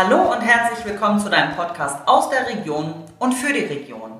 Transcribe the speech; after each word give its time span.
Hallo 0.00 0.32
und 0.32 0.42
herzlich 0.42 0.84
willkommen 0.84 1.18
zu 1.18 1.28
deinem 1.28 1.56
Podcast 1.56 2.06
aus 2.06 2.30
der 2.30 2.46
Region 2.46 2.94
und 3.18 3.32
für 3.32 3.52
die 3.52 3.64
Region. 3.64 4.12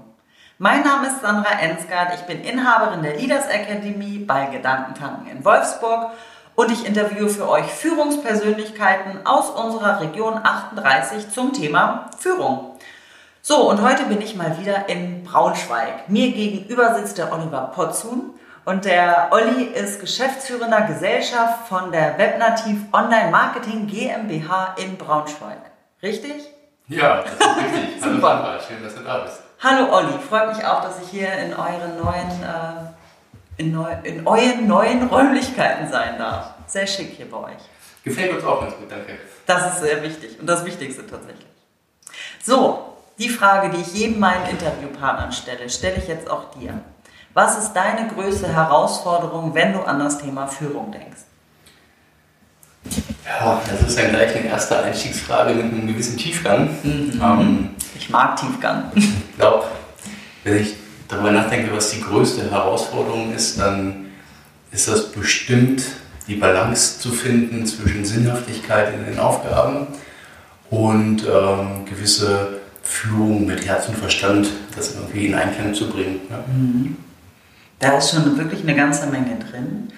Mein 0.58 0.82
Name 0.82 1.06
ist 1.06 1.20
Sandra 1.20 1.52
Ensgard, 1.60 2.14
ich 2.16 2.22
bin 2.22 2.42
Inhaberin 2.42 3.04
der 3.04 3.16
Leaders 3.16 3.46
Academy 3.46 4.18
bei 4.18 4.46
Gedankentanken 4.46 5.30
in 5.30 5.44
Wolfsburg 5.44 6.10
und 6.56 6.72
ich 6.72 6.84
interviewe 6.84 7.28
für 7.28 7.48
euch 7.48 7.66
Führungspersönlichkeiten 7.66 9.24
aus 9.24 9.50
unserer 9.50 10.00
Region 10.00 10.40
38 10.42 11.30
zum 11.30 11.52
Thema 11.52 12.10
Führung. 12.18 12.72
So, 13.40 13.70
und 13.70 13.80
heute 13.80 14.02
bin 14.06 14.20
ich 14.20 14.34
mal 14.34 14.58
wieder 14.58 14.88
in 14.88 15.22
Braunschweig. 15.22 16.08
Mir 16.08 16.32
gegenüber 16.32 16.96
sitzt 16.96 17.18
der 17.18 17.32
Oliver 17.32 17.70
Potzun 17.72 18.34
und 18.68 18.84
der 18.84 19.28
Olli 19.30 19.64
ist 19.64 19.98
geschäftsführender 19.98 20.82
Gesellschaft 20.82 21.66
von 21.68 21.90
der 21.90 22.18
Webnativ 22.18 22.76
Online 22.92 23.30
Marketing 23.30 23.86
GmbH 23.86 24.74
in 24.76 24.98
Braunschweig. 24.98 25.56
Richtig? 26.02 26.34
Ja, 26.86 27.22
das 27.22 27.32
ist 27.32 27.40
richtig. 27.40 28.02
Hallo 28.02 28.20
Sandra, 28.20 28.58
schön, 28.60 28.82
dass 28.84 28.94
du 28.94 29.00
da 29.00 29.20
bist. 29.20 29.40
Hallo 29.62 29.90
Olli, 29.90 30.12
freut 30.18 30.54
mich 30.54 30.66
auch, 30.66 30.82
dass 30.82 31.00
ich 31.02 31.08
hier 31.08 31.32
in 31.32 31.54
euren 31.54 31.96
neuen, 31.96 32.42
äh, 32.42 33.62
in, 33.62 33.72
neu, 33.72 33.90
in 34.02 34.26
euren 34.26 34.66
neuen 34.66 35.08
Räumlichkeiten 35.08 35.90
sein 35.90 36.18
darf. 36.18 36.50
Sehr 36.66 36.86
schick 36.86 37.14
hier 37.16 37.30
bei 37.30 37.38
euch. 37.38 37.62
Gefällt 38.04 38.34
uns 38.34 38.44
auch 38.44 38.60
ganz 38.60 38.76
gut, 38.76 38.90
danke. 38.90 39.18
Das 39.46 39.66
ist 39.72 39.80
sehr 39.80 40.02
wichtig 40.02 40.38
und 40.38 40.46
das 40.46 40.62
Wichtigste 40.66 41.06
tatsächlich. 41.06 41.46
So, 42.44 42.96
die 43.18 43.30
Frage, 43.30 43.70
die 43.70 43.80
ich 43.80 43.94
jedem 43.94 44.20
meinen 44.20 44.46
Interviewpartnern 44.50 45.32
stelle, 45.32 45.70
stelle 45.70 45.96
ich 45.96 46.06
jetzt 46.06 46.28
auch 46.28 46.50
dir. 46.50 46.78
Was 47.38 47.56
ist 47.56 47.72
deine 47.72 48.08
größte 48.08 48.48
Herausforderung, 48.48 49.54
wenn 49.54 49.72
du 49.72 49.82
an 49.82 50.00
das 50.00 50.18
Thema 50.18 50.48
Führung 50.48 50.90
denkst? 50.90 51.20
Ja, 53.24 53.62
das 53.70 53.88
ist 53.88 53.96
dann 53.96 54.10
gleich 54.10 54.34
eine 54.34 54.48
erste 54.48 54.76
Einstiegsfrage 54.76 55.54
mit 55.54 55.66
einem 55.66 55.86
gewissen 55.86 56.16
Tiefgang. 56.16 56.68
Mhm. 56.82 57.22
Ähm, 57.22 57.70
ich 57.96 58.10
mag 58.10 58.34
Tiefgang. 58.34 58.90
Ich 58.96 59.36
glaube, 59.38 59.66
wenn 60.42 60.56
ich 60.58 60.74
darüber 61.06 61.30
nachdenke, 61.30 61.70
was 61.76 61.90
die 61.90 62.00
größte 62.00 62.50
Herausforderung 62.50 63.32
ist, 63.32 63.60
dann 63.60 64.06
ist 64.72 64.88
das 64.88 65.12
bestimmt 65.12 65.84
die 66.26 66.34
Balance 66.34 66.98
zu 66.98 67.12
finden 67.12 67.64
zwischen 67.66 68.04
Sinnhaftigkeit 68.04 68.92
in 68.94 69.04
den 69.04 69.20
Aufgaben 69.20 69.86
und 70.70 71.22
ähm, 71.24 71.84
gewisse 71.84 72.58
Führung 72.82 73.46
mit 73.46 73.64
Herz 73.64 73.86
und 73.86 73.96
Verstand, 73.96 74.48
das 74.74 74.96
irgendwie 74.96 75.26
in 75.26 75.36
Einklang 75.36 75.72
zu 75.72 75.88
bringen. 75.88 76.22
Ja. 76.28 76.38
Mhm. 76.48 76.96
Da 77.78 77.98
ist 77.98 78.10
schon 78.10 78.36
wirklich 78.36 78.62
eine 78.62 78.74
ganze 78.74 79.06
Menge 79.06 79.38
drin. 79.38 79.92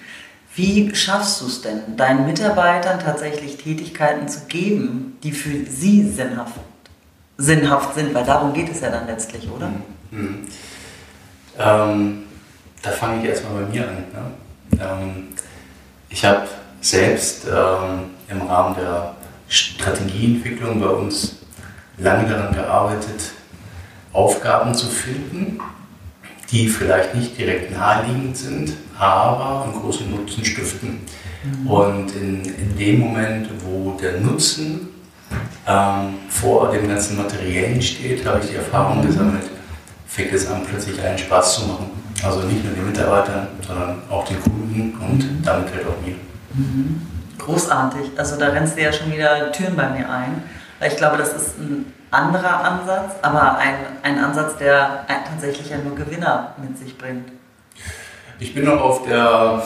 Wie 0.55 0.93
schaffst 0.93 1.41
du 1.41 1.47
es 1.47 1.61
denn, 1.61 1.95
deinen 1.95 2.25
Mitarbeitern 2.25 2.99
tatsächlich 2.99 3.57
Tätigkeiten 3.57 4.27
zu 4.27 4.41
geben, 4.47 5.17
die 5.23 5.31
für 5.31 5.65
sie 5.65 6.09
sinnhaft, 6.09 6.59
sinnhaft 7.37 7.95
sind? 7.95 8.13
Weil 8.13 8.25
darum 8.25 8.53
geht 8.53 8.69
es 8.69 8.81
ja 8.81 8.89
dann 8.89 9.07
letztlich, 9.07 9.49
oder? 9.49 9.67
Mhm. 10.11 10.19
mhm. 10.19 10.47
Ähm, 11.57 12.23
da 12.81 12.89
fange 12.89 13.21
ich 13.21 13.29
erstmal 13.29 13.63
bei 13.63 13.69
mir 13.69 13.87
an. 13.87 13.95
Ne? 13.95 14.79
Ähm, 14.81 15.27
ich 16.09 16.25
habe 16.25 16.47
selbst 16.81 17.45
ähm, 17.45 18.11
im 18.27 18.41
Rahmen 18.41 18.75
der 18.75 19.15
Strategieentwicklung 19.47 20.79
bei 20.79 20.87
uns 20.87 21.35
lange 21.97 22.27
daran 22.27 22.53
gearbeitet, 22.53 23.31
Aufgaben 24.13 24.73
zu 24.73 24.87
finden, 24.87 25.59
die 26.51 26.67
vielleicht 26.67 27.15
nicht 27.15 27.37
direkt 27.37 27.71
naheliegend 27.71 28.35
sind, 28.35 28.73
aber 28.97 29.63
einen 29.63 29.73
großen 29.81 30.09
Nutzen 30.11 30.43
stiften. 30.43 30.99
Mhm. 31.43 31.67
Und 31.67 32.15
in, 32.15 32.43
in 32.43 32.77
dem 32.77 32.99
Moment, 32.99 33.49
wo 33.65 33.97
der 34.01 34.19
Nutzen 34.19 34.89
ähm, 35.65 36.15
vor 36.29 36.71
dem 36.71 36.87
ganzen 36.87 37.17
Materiellen 37.17 37.81
steht, 37.81 38.25
habe 38.25 38.39
ich 38.43 38.51
die 38.51 38.55
Erfahrung 38.55 39.05
gesammelt, 39.05 39.43
fängt 40.07 40.33
es 40.33 40.47
an, 40.47 40.61
plötzlich 40.69 41.01
einen 41.01 41.17
Spaß 41.17 41.55
zu 41.55 41.67
machen. 41.67 41.89
Also 42.23 42.41
nicht 42.41 42.63
nur 42.63 42.73
den 42.73 42.85
Mitarbeitern, 42.85 43.47
sondern 43.65 44.01
auch 44.09 44.25
den 44.25 44.39
Kunden 44.41 44.95
und 45.01 45.17
mhm. 45.17 45.41
damit 45.43 45.73
halt 45.73 45.85
auch 45.87 46.05
mir. 46.05 46.15
Mhm. 46.53 47.01
Großartig. 47.39 48.11
Also 48.17 48.37
da 48.37 48.49
rennst 48.49 48.77
du 48.77 48.81
ja 48.81 48.93
schon 48.93 49.11
wieder 49.11 49.51
Türen 49.51 49.75
bei 49.75 49.89
mir 49.89 50.07
ein. 50.07 50.43
Weil 50.81 50.91
ich 50.91 50.97
glaube, 50.97 51.17
das 51.17 51.31
ist 51.33 51.59
ein 51.59 51.93
anderer 52.09 52.63
Ansatz, 52.63 53.11
aber 53.21 53.55
ein, 53.59 53.75
ein 54.01 54.17
Ansatz, 54.17 54.57
der 54.57 55.05
tatsächlich 55.07 55.69
ja 55.69 55.77
nur 55.77 55.95
Gewinner 55.95 56.55
mit 56.57 56.75
sich 56.75 56.97
bringt. 56.97 57.31
Ich 58.39 58.55
bin 58.55 58.65
noch 58.65 58.81
auf 58.81 59.03
der, 59.03 59.61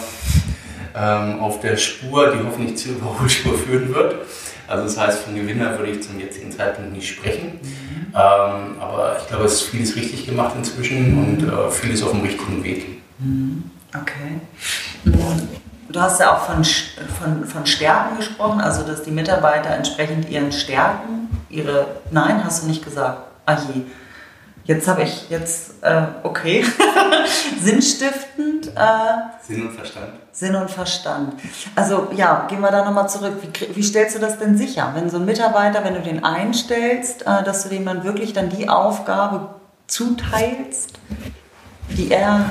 ähm, 0.93 1.39
auf 1.39 1.61
der 1.61 1.77
Spur, 1.77 2.33
die 2.33 2.45
hoffentlich 2.45 2.77
zur 2.77 2.97
Überholspur 2.97 3.57
führen 3.65 3.95
wird. 3.95 4.25
Also 4.67 4.83
das 4.83 4.97
heißt, 4.97 5.19
von 5.19 5.35
Gewinner 5.35 5.79
würde 5.79 5.91
ich 5.91 6.03
zum 6.03 6.19
jetzigen 6.19 6.51
Zeitpunkt 6.51 6.91
nicht 6.91 7.07
sprechen. 7.07 7.61
Mhm. 7.61 8.07
Ähm, 8.13 8.81
aber 8.81 9.15
ich 9.21 9.27
glaube, 9.29 9.45
es 9.45 9.53
ist 9.53 9.69
vieles 9.69 9.95
richtig 9.95 10.25
gemacht 10.25 10.53
inzwischen 10.57 11.17
und 11.17 11.47
äh, 11.47 11.71
vieles 11.71 12.03
auf 12.03 12.11
dem 12.11 12.23
richtigen 12.23 12.61
Weg. 12.61 13.01
Mhm. 13.19 13.71
Okay. 13.93 14.41
Du 15.90 16.01
hast 16.01 16.19
ja 16.19 16.35
auch 16.35 16.40
von, 16.40 16.63
von, 16.63 17.46
von 17.46 17.66
Stärken 17.66 18.18
gesprochen, 18.18 18.59
also 18.59 18.84
dass 18.84 19.03
die 19.03 19.12
Mitarbeiter 19.12 19.69
entsprechend 19.69 20.29
ihren 20.29 20.51
Stärken, 20.51 21.29
ihre. 21.50 21.88
Nein, 22.12 22.44
hast 22.44 22.63
du 22.63 22.68
nicht 22.68 22.84
gesagt. 22.84 23.19
Ah 23.46 23.57
je. 23.73 23.84
Jetzt 24.66 24.88
habe 24.88 25.03
ich 25.03 25.29
jetzt, 25.29 25.84
äh, 25.84 26.01
okay, 26.24 26.66
sinnstiftend. 27.62 28.69
Äh, 28.75 29.44
Sinn 29.44 29.68
und 29.68 29.75
Verstand. 29.75 30.13
Sinn 30.31 30.56
und 30.56 30.72
Verstand. 30.72 31.34
Also 31.75 32.07
ja, 32.16 32.47
gehen 32.50 32.62
wir 32.62 32.72
da 32.72 32.84
nochmal 32.84 33.07
zurück. 33.07 33.35
Wie, 33.41 33.75
wie, 33.75 33.84
stellst 33.84 34.16
du 34.16 34.19
das 34.19 34.40
denn 34.40 34.57
sicher? 34.57 34.91
Wenn 34.95 35.12
so 35.12 35.18
ein 35.18 35.25
Mitarbeiter, 35.25 35.84
wenn 35.84 35.94
du 35.94 36.01
den 36.01 36.24
einstellst, 36.24 37.28
äh, 37.28 37.44
dass 37.44 37.62
du 37.62 37.69
dem 37.69 37.85
dann 37.85 38.03
wirklich 38.03 38.34
dann 38.34 38.50
die 38.50 38.68
Aufgabe 38.68 39.50
zuteilst, 39.85 40.94
die 41.90 42.09
er 42.09 42.50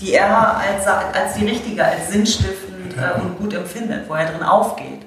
die 0.00 0.14
er 0.14 0.56
als, 0.56 0.86
als 0.86 1.34
die 1.34 1.46
richtige, 1.46 1.84
als 1.84 2.10
sinnstiftend 2.10 2.96
äh, 2.96 3.20
und 3.20 3.38
gut 3.38 3.52
empfindet, 3.54 4.08
wo 4.08 4.14
er 4.14 4.30
drin 4.30 4.42
aufgeht? 4.42 5.02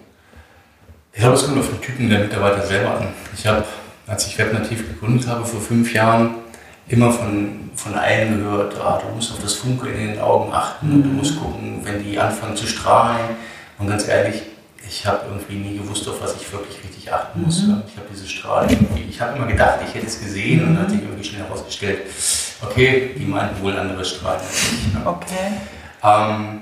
Ich 1.13 1.19
glaube, 1.19 1.35
es 1.35 1.45
kommt 1.45 1.59
auf 1.59 1.69
den 1.69 1.81
Typen 1.81 2.09
der 2.09 2.19
Mitarbeiter 2.19 2.65
selber 2.65 2.97
an. 2.97 3.07
Ich 3.35 3.45
habe, 3.45 3.63
als 4.07 4.27
ich 4.27 4.37
Webnativ 4.37 4.87
gegründet 4.87 5.27
habe 5.27 5.45
vor 5.45 5.61
fünf 5.61 5.93
Jahren, 5.93 6.35
immer 6.87 7.11
von, 7.11 7.69
von 7.75 7.93
allen 7.95 8.39
gehört, 8.39 8.75
ah, 8.79 8.99
du 8.99 9.15
musst 9.15 9.31
auf 9.31 9.39
das 9.41 9.53
Funkeln 9.53 9.95
in 9.95 10.07
den 10.13 10.19
Augen 10.19 10.51
achten 10.51 10.87
mhm. 10.87 10.95
und 10.95 11.03
du 11.03 11.09
mhm. 11.09 11.17
musst 11.17 11.39
gucken, 11.39 11.81
wenn 11.83 12.03
die 12.03 12.19
anfangen 12.19 12.55
zu 12.55 12.67
strahlen. 12.67 13.35
Und 13.77 13.87
ganz 13.87 14.07
ehrlich, 14.07 14.41
ich 14.87 15.05
habe 15.05 15.19
irgendwie 15.27 15.55
nie 15.55 15.77
gewusst, 15.77 16.07
auf 16.09 16.21
was 16.21 16.35
ich 16.35 16.51
wirklich 16.51 16.77
richtig 16.83 17.11
achten 17.11 17.43
muss. 17.43 17.63
Mhm. 17.63 17.83
Ich 17.87 17.95
habe 17.95 18.07
diese 18.11 18.27
Strahlen 18.27 18.87
ich 19.09 19.21
habe 19.21 19.37
immer 19.37 19.47
gedacht, 19.47 19.79
ich 19.87 19.93
hätte 19.93 20.07
es 20.07 20.19
gesehen 20.19 20.61
mhm. 20.61 20.67
und 20.67 20.75
dann 20.75 20.83
hat 20.83 20.91
sich 20.91 21.01
irgendwie 21.01 21.23
schnell 21.23 21.43
herausgestellt, 21.43 22.01
okay, 22.63 23.11
die 23.17 23.25
meinten 23.25 23.61
wohl 23.61 23.77
andere 23.77 24.03
Strahlen. 24.03 24.41
Okay. 25.05 25.53
Ähm, 26.03 26.61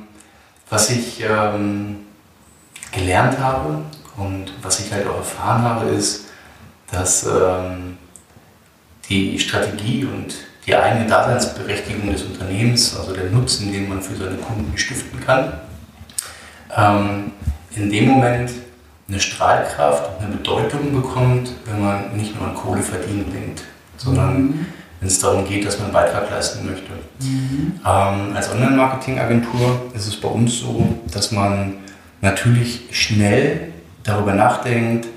was 0.70 0.90
ich 0.90 1.22
ähm, 1.22 2.06
gelernt 2.92 3.40
habe 3.40 3.82
und 4.18 4.54
was 4.62 4.80
ich 4.80 4.92
halt 4.92 5.08
auch 5.08 5.18
erfahren 5.18 5.64
habe, 5.64 5.90
ist, 5.90 6.26
dass 6.92 7.26
ähm, 7.26 7.98
die 9.10 9.40
Strategie 9.40 10.06
und 10.06 10.34
die 10.66 10.76
eigene 10.76 11.08
Daseinsberechtigung 11.08 12.12
des 12.12 12.24
Unternehmens, 12.24 12.96
also 12.98 13.14
der 13.14 13.26
Nutzen, 13.26 13.72
den 13.72 13.90
man 13.90 14.02
für 14.02 14.16
seine 14.16 14.38
Kunden 14.38 14.78
stiften 14.78 15.20
kann, 15.20 15.54
ähm, 16.76 17.32
in 17.76 17.90
dem 17.90 18.08
Moment 18.08 18.52
eine 19.08 19.20
Strahlkraft 19.20 20.10
und 20.18 20.26
eine 20.26 20.36
Bedeutung 20.36 20.94
bekommt, 21.02 21.52
wenn 21.66 21.82
man 21.82 22.16
nicht 22.16 22.38
nur 22.40 22.48
an 22.48 22.56
Kohle 22.56 22.82
verdienen 22.82 23.32
denkt, 23.34 23.64
sondern 23.98 24.44
mhm. 24.44 24.66
Wenn 25.02 25.08
es 25.08 25.20
darum 25.20 25.46
geht, 25.48 25.66
dass 25.66 25.80
man 25.80 25.86
einen 25.86 25.94
Beitrag 25.94 26.30
leisten 26.30 26.66
möchte. 26.66 26.92
Mhm. 27.20 27.80
Ähm, 27.84 28.36
als 28.36 28.52
Online-Marketing-Agentur 28.52 29.92
ist 29.96 30.08
es 30.08 30.16
bei 30.16 30.30
uns 30.30 30.60
so, 30.60 30.88
dass 31.12 31.32
man 31.32 31.74
natürlich 32.22 32.84
schnell 32.92 33.74
darüber 34.04 34.34
nachdenkt, 34.34 35.08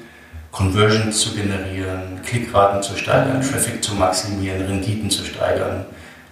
Conversions 0.51 1.21
zu 1.21 1.35
generieren, 1.35 2.21
Klickraten 2.25 2.83
zu 2.83 2.97
steigern, 2.97 3.39
mhm. 3.39 3.43
Traffic 3.43 3.85
zu 3.85 3.95
maximieren, 3.95 4.63
Renditen 4.63 5.11
zu 5.11 5.23
steigern. 5.23 5.85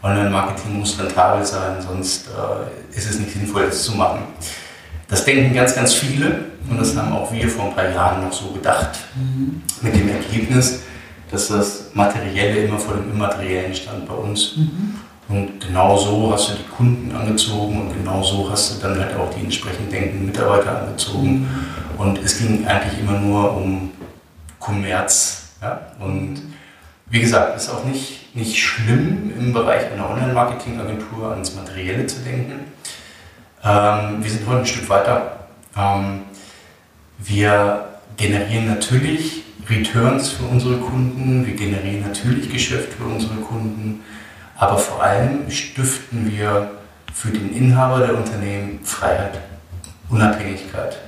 Online-Marketing 0.03 0.79
muss 0.79 0.99
rentabel 0.99 1.45
sein, 1.45 1.77
sonst 1.81 2.29
äh, 2.29 2.97
ist 2.97 3.11
es 3.11 3.19
nicht 3.19 3.33
sinnvoll, 3.33 3.67
das 3.67 3.85
zu 3.85 3.93
machen. 3.93 4.21
Das 5.09 5.27
denken 5.27 5.55
ganz, 5.55 5.75
ganz 5.75 5.93
viele 5.93 6.47
und 6.71 6.81
das 6.81 6.97
haben 6.97 7.13
auch 7.13 7.31
wir 7.31 7.47
vor 7.49 7.67
ein 7.67 7.75
paar 7.75 7.91
Jahren 7.91 8.25
noch 8.25 8.33
so 8.33 8.47
gedacht. 8.47 8.99
Mhm. 9.15 9.61
Mit 9.83 9.95
dem 9.95 10.09
Ergebnis, 10.09 10.81
dass 11.33 11.49
das 11.49 11.91
Materielle 11.95 12.65
immer 12.65 12.79
vor 12.79 12.95
dem 12.95 13.11
Immateriellen 13.11 13.75
stand 13.75 14.07
bei 14.07 14.15
uns. 14.15 14.57
Mhm. 14.57 15.01
Und 15.29 15.61
genau 15.61 15.97
so 15.97 16.31
hast 16.33 16.51
du 16.51 16.55
die 16.57 16.69
Kunden 16.69 17.15
angezogen 17.17 17.81
und 17.81 17.95
genau 17.95 18.23
so 18.23 18.51
hast 18.51 18.77
du 18.77 18.87
dann 18.87 19.01
halt 19.01 19.17
auch 19.17 19.33
die 19.33 19.43
entsprechend 19.43 19.91
denkenden 19.91 20.27
Mitarbeiter 20.27 20.83
angezogen. 20.83 21.41
Mhm. 21.41 21.49
Und 21.97 22.19
es 22.19 22.39
ging 22.39 22.67
eigentlich 22.67 23.01
immer 23.01 23.19
nur 23.19 23.57
um 23.57 23.91
Kommerz. 24.59 25.55
Ja? 25.63 25.81
Und 26.01 26.43
wie 27.07 27.21
gesagt, 27.21 27.57
ist 27.57 27.71
auch 27.71 27.85
nicht, 27.85 28.35
nicht 28.37 28.59
schlimm 28.59 29.33
im 29.39 29.53
Bereich 29.53 29.91
einer 29.91 30.11
Online-Marketing-Agentur 30.11 31.31
ans 31.31 31.55
Materielle 31.55 32.07
zu 32.07 32.21
denken. 32.21 32.73
Ähm, 33.65 34.23
wir 34.23 34.31
sind 34.31 34.47
heute 34.47 34.61
ein 34.61 34.67
Stück 34.67 34.89
weiter. 34.89 35.47
Ähm, 35.77 36.23
wir 37.19 37.87
generieren 38.17 38.67
natürlich 38.67 39.42
Returns 39.69 40.31
für 40.31 40.45
unsere 40.45 40.77
Kunden, 40.79 41.47
wir 41.47 41.55
generieren 41.55 42.03
natürlich 42.03 42.51
Geschäft 42.51 42.95
für 42.95 43.05
unsere 43.05 43.37
Kunden, 43.37 44.01
aber 44.57 44.79
vor 44.79 45.03
allem 45.03 45.51
stiften 45.51 46.31
wir 46.31 46.71
für 47.13 47.31
den 47.31 47.55
Inhaber 47.55 48.01
der 48.01 48.17
Unternehmen 48.17 48.81
Freiheit, 48.83 49.39
Unabhängigkeit. 50.09 50.99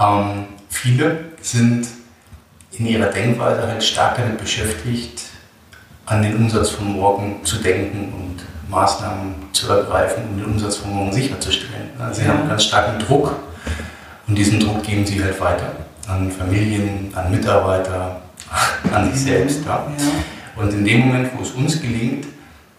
Ähm, 0.00 0.44
viele 0.68 1.24
sind 1.40 1.88
in 2.72 2.86
ihrer 2.86 3.06
Denkweise 3.06 3.66
halt 3.66 3.82
stark 3.82 4.16
damit 4.16 4.38
beschäftigt, 4.38 5.22
an 6.06 6.22
den 6.22 6.36
Umsatz 6.36 6.70
von 6.70 6.92
morgen 6.92 7.44
zu 7.44 7.56
denken 7.56 8.12
und 8.12 8.70
Maßnahmen 8.70 9.34
zu 9.52 9.70
ergreifen, 9.70 10.22
um 10.30 10.36
den 10.38 10.46
Umsatz 10.46 10.76
von 10.76 10.92
morgen 10.92 11.12
sicherzustellen. 11.12 11.90
Sie 12.12 12.22
ja. 12.22 12.28
haben 12.28 12.48
ganz 12.48 12.64
starken 12.64 12.98
Druck 13.04 13.34
und 14.26 14.36
diesen 14.36 14.60
Druck 14.60 14.82
geben 14.82 15.04
sie 15.04 15.22
halt 15.22 15.40
weiter 15.40 15.72
an 16.08 16.30
Familien, 16.30 17.12
an 17.14 17.30
Mitarbeiter, 17.30 18.22
an 18.92 19.12
sich 19.12 19.22
selbst. 19.22 19.64
Ja. 19.64 19.86
ja. 19.98 20.62
Und 20.62 20.72
in 20.72 20.84
dem 20.84 21.00
Moment, 21.06 21.30
wo 21.36 21.42
es 21.42 21.52
uns 21.52 21.80
gelingt, 21.80 22.26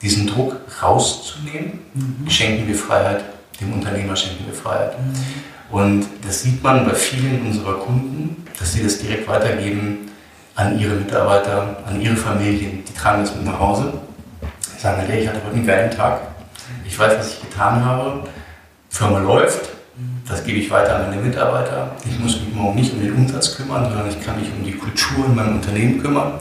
diesen 0.01 0.27
Druck 0.27 0.55
rauszunehmen, 0.81 1.79
mhm. 1.93 2.29
schenken 2.29 2.67
wir 2.67 2.75
Freiheit, 2.75 3.23
dem 3.61 3.73
Unternehmer 3.73 4.15
schenken 4.15 4.45
wir 4.45 4.53
Freiheit. 4.53 4.97
Mhm. 4.99 5.13
Und 5.71 6.07
das 6.25 6.41
sieht 6.41 6.63
man 6.63 6.85
bei 6.85 6.95
vielen 6.95 7.45
unserer 7.45 7.73
Kunden, 7.73 8.43
dass 8.57 8.73
sie 8.73 8.83
das 8.83 8.97
direkt 8.99 9.27
weitergeben 9.27 10.09
an 10.55 10.79
ihre 10.79 10.95
Mitarbeiter, 10.95 11.77
an 11.85 12.01
ihre 12.01 12.15
Familien. 12.15 12.83
Die 12.85 12.93
tragen 12.93 13.21
das 13.21 13.35
mit 13.35 13.45
nach 13.45 13.59
Hause. 13.59 13.93
Die 14.75 14.81
sagen, 14.81 15.01
hey, 15.07 15.21
ich 15.21 15.27
hatte 15.27 15.41
heute 15.45 15.55
einen 15.55 15.67
geilen 15.67 15.91
Tag. 15.91 16.21
Ich 16.85 16.97
weiß, 16.97 17.17
was 17.17 17.33
ich 17.33 17.41
getan 17.41 17.85
habe. 17.85 18.23
Firma 18.89 19.19
läuft. 19.19 19.69
Das 20.29 20.43
gebe 20.43 20.59
ich 20.59 20.69
weiter 20.69 20.95
an 20.95 21.09
meine 21.09 21.19
Mitarbeiter. 21.19 21.89
Ich 22.05 22.19
muss 22.19 22.39
mich 22.39 22.53
morgen 22.53 22.75
nicht 22.75 22.93
um 22.93 23.01
den 23.01 23.13
Umsatz 23.13 23.55
kümmern, 23.55 23.85
sondern 23.85 24.07
ich 24.07 24.23
kann 24.23 24.39
mich 24.39 24.47
um 24.55 24.63
die 24.63 24.73
Kultur 24.73 25.25
in 25.25 25.33
meinem 25.33 25.55
Unternehmen 25.55 25.99
kümmern. 25.99 26.33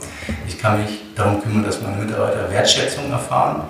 Ich 0.47 0.59
kann 0.59 0.79
mich 0.79 1.01
darum 1.15 1.41
kümmern, 1.41 1.63
dass 1.63 1.81
meine 1.81 1.97
Mitarbeiter 1.97 2.51
Wertschätzung 2.51 3.11
erfahren. 3.11 3.63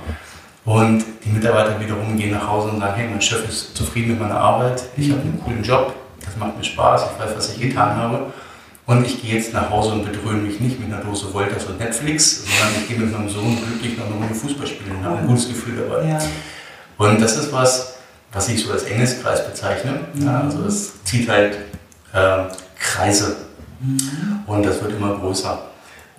Und 0.65 1.05
die 1.23 1.29
Mitarbeiter 1.29 1.79
wiederum 1.79 2.17
gehen 2.17 2.31
nach 2.31 2.45
Hause 2.45 2.67
und 2.67 2.81
sagen, 2.81 2.93
hey, 2.97 3.07
mein 3.09 3.21
Chef 3.21 3.47
ist 3.47 3.77
zufrieden 3.77 4.09
mit 4.09 4.19
meiner 4.19 4.39
Arbeit, 4.39 4.83
ich 4.97 5.09
habe 5.09 5.21
einen 5.21 5.41
coolen 5.43 5.63
Job, 5.63 5.95
das 6.23 6.35
macht 6.35 6.57
mir 6.57 6.65
Spaß, 6.65 7.05
ich 7.13 7.23
weiß, 7.23 7.37
was 7.37 7.53
ich 7.53 7.61
getan 7.61 7.95
habe. 7.95 8.25
Und 8.85 9.05
ich 9.05 9.21
gehe 9.21 9.35
jetzt 9.35 9.53
nach 9.53 9.69
Hause 9.69 9.93
und 9.93 10.05
bedröhne 10.05 10.41
mich 10.41 10.59
nicht 10.59 10.79
mit 10.79 10.91
einer 10.91 11.01
Dose 11.01 11.33
Wolters 11.33 11.65
und 11.65 11.79
Netflix, 11.79 12.43
sondern 12.43 12.81
ich 12.81 12.89
gehe 12.89 12.99
mit 12.99 13.11
meinem 13.11 13.29
Sohn 13.29 13.57
glücklich 13.63 13.97
noch 13.97 14.07
eine 14.07 14.15
Runde 14.15 14.35
Fußball 14.35 14.67
spielen 14.67 14.97
und 14.97 15.05
habe 15.05 15.19
ein 15.19 15.27
gutes 15.27 15.47
Gefühl 15.47 15.77
dabei. 15.77 16.09
Ja. 16.09 16.19
Und 16.97 17.21
das 17.21 17.37
ist 17.37 17.53
was, 17.53 17.98
was 18.31 18.49
ich 18.49 18.63
so 18.63 18.71
als 18.71 18.83
Engelspreis 18.83 19.45
bezeichne. 19.45 20.01
Mhm. 20.13 20.25
Ja, 20.25 20.41
also 20.41 20.63
es 20.65 21.03
zieht 21.03 21.29
halt 21.29 21.55
äh, 22.13 22.43
Kreise 22.79 23.37
mhm. 23.79 24.43
und 24.47 24.65
das 24.65 24.81
wird 24.81 24.93
immer 24.93 25.17
größer. 25.17 25.59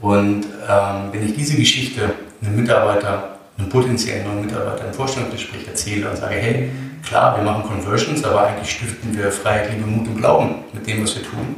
Und 0.01 0.47
ähm, 0.69 1.13
wenn 1.13 1.27
ich 1.27 1.35
diese 1.35 1.57
Geschichte 1.57 2.11
einem 2.43 2.57
Mitarbeiter, 2.57 3.37
einem 3.59 3.69
potenziellen 3.69 4.27
neuen 4.27 4.47
Mitarbeiter 4.47 4.87
im 4.87 4.95
Vorstellungsgespräch 4.95 5.69
erzähle 5.69 6.09
und 6.09 6.17
sage, 6.17 6.37
hey, 6.37 6.71
klar, 7.05 7.37
wir 7.37 7.45
machen 7.45 7.65
Conversions, 7.65 8.25
aber 8.25 8.47
eigentlich 8.47 8.71
stiften 8.71 9.17
wir 9.17 9.31
Freiheit, 9.31 9.73
Liebe, 9.73 9.87
Mut 9.87 10.09
und 10.09 10.17
Glauben 10.17 10.65
mit 10.73 10.87
dem, 10.87 11.03
was 11.03 11.15
wir 11.17 11.23
tun. 11.23 11.57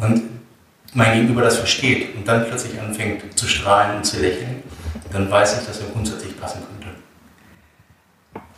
Und 0.00 0.22
mein 0.92 1.14
Gegenüber 1.14 1.42
das 1.42 1.56
versteht 1.56 2.14
und 2.14 2.26
dann 2.26 2.46
plötzlich 2.46 2.80
anfängt 2.80 3.36
zu 3.36 3.46
strahlen 3.46 3.96
und 3.96 4.04
zu 4.04 4.20
lächeln, 4.20 4.62
dann 5.12 5.30
weiß 5.30 5.60
ich, 5.60 5.66
dass 5.66 5.80
er 5.80 5.86
grundsätzlich 5.92 6.38
passen 6.40 6.60
könnte. 6.60 6.94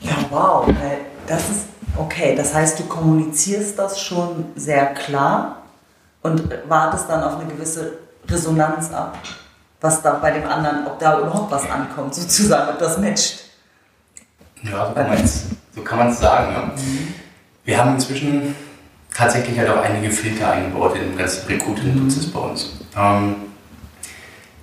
Ja, 0.00 0.16
wow. 0.30 0.68
Das 1.26 1.42
ist 1.48 1.66
okay. 1.96 2.34
Das 2.36 2.54
heißt, 2.54 2.78
du 2.78 2.84
kommunizierst 2.84 3.78
das 3.78 4.00
schon 4.00 4.46
sehr 4.54 4.86
klar 4.94 5.62
und 6.22 6.42
wartest 6.68 7.08
dann 7.08 7.22
auf 7.22 7.38
eine 7.38 7.50
gewisse 7.50 7.98
Resonanz 8.28 8.92
ab, 8.92 9.18
was 9.80 10.02
da 10.02 10.14
bei 10.14 10.32
dem 10.32 10.48
anderen, 10.48 10.86
ob 10.86 10.98
da 10.98 11.20
überhaupt 11.20 11.50
was 11.50 11.68
ankommt, 11.70 12.14
sozusagen, 12.14 12.70
ob 12.70 12.78
das 12.78 12.98
matcht. 12.98 13.44
Ja, 14.62 14.88
so 15.74 15.82
kann 15.82 15.98
man 15.98 16.08
es 16.08 16.16
so 16.16 16.22
sagen. 16.22 16.52
Ja. 16.52 16.62
Mhm. 16.62 17.14
Wir 17.64 17.78
haben 17.78 17.94
inzwischen 17.94 18.56
tatsächlich 19.14 19.58
halt 19.58 19.68
auch 19.68 19.82
einige 19.82 20.10
Filter 20.10 20.50
eingebaut 20.50 20.96
in 20.96 21.02
den 21.02 21.16
ganzen 21.16 21.46
Recruiting-Prozess 21.46 22.28
mhm. 22.28 22.32
bei 22.32 22.40
uns. 22.40 22.70
Ähm, 22.96 23.36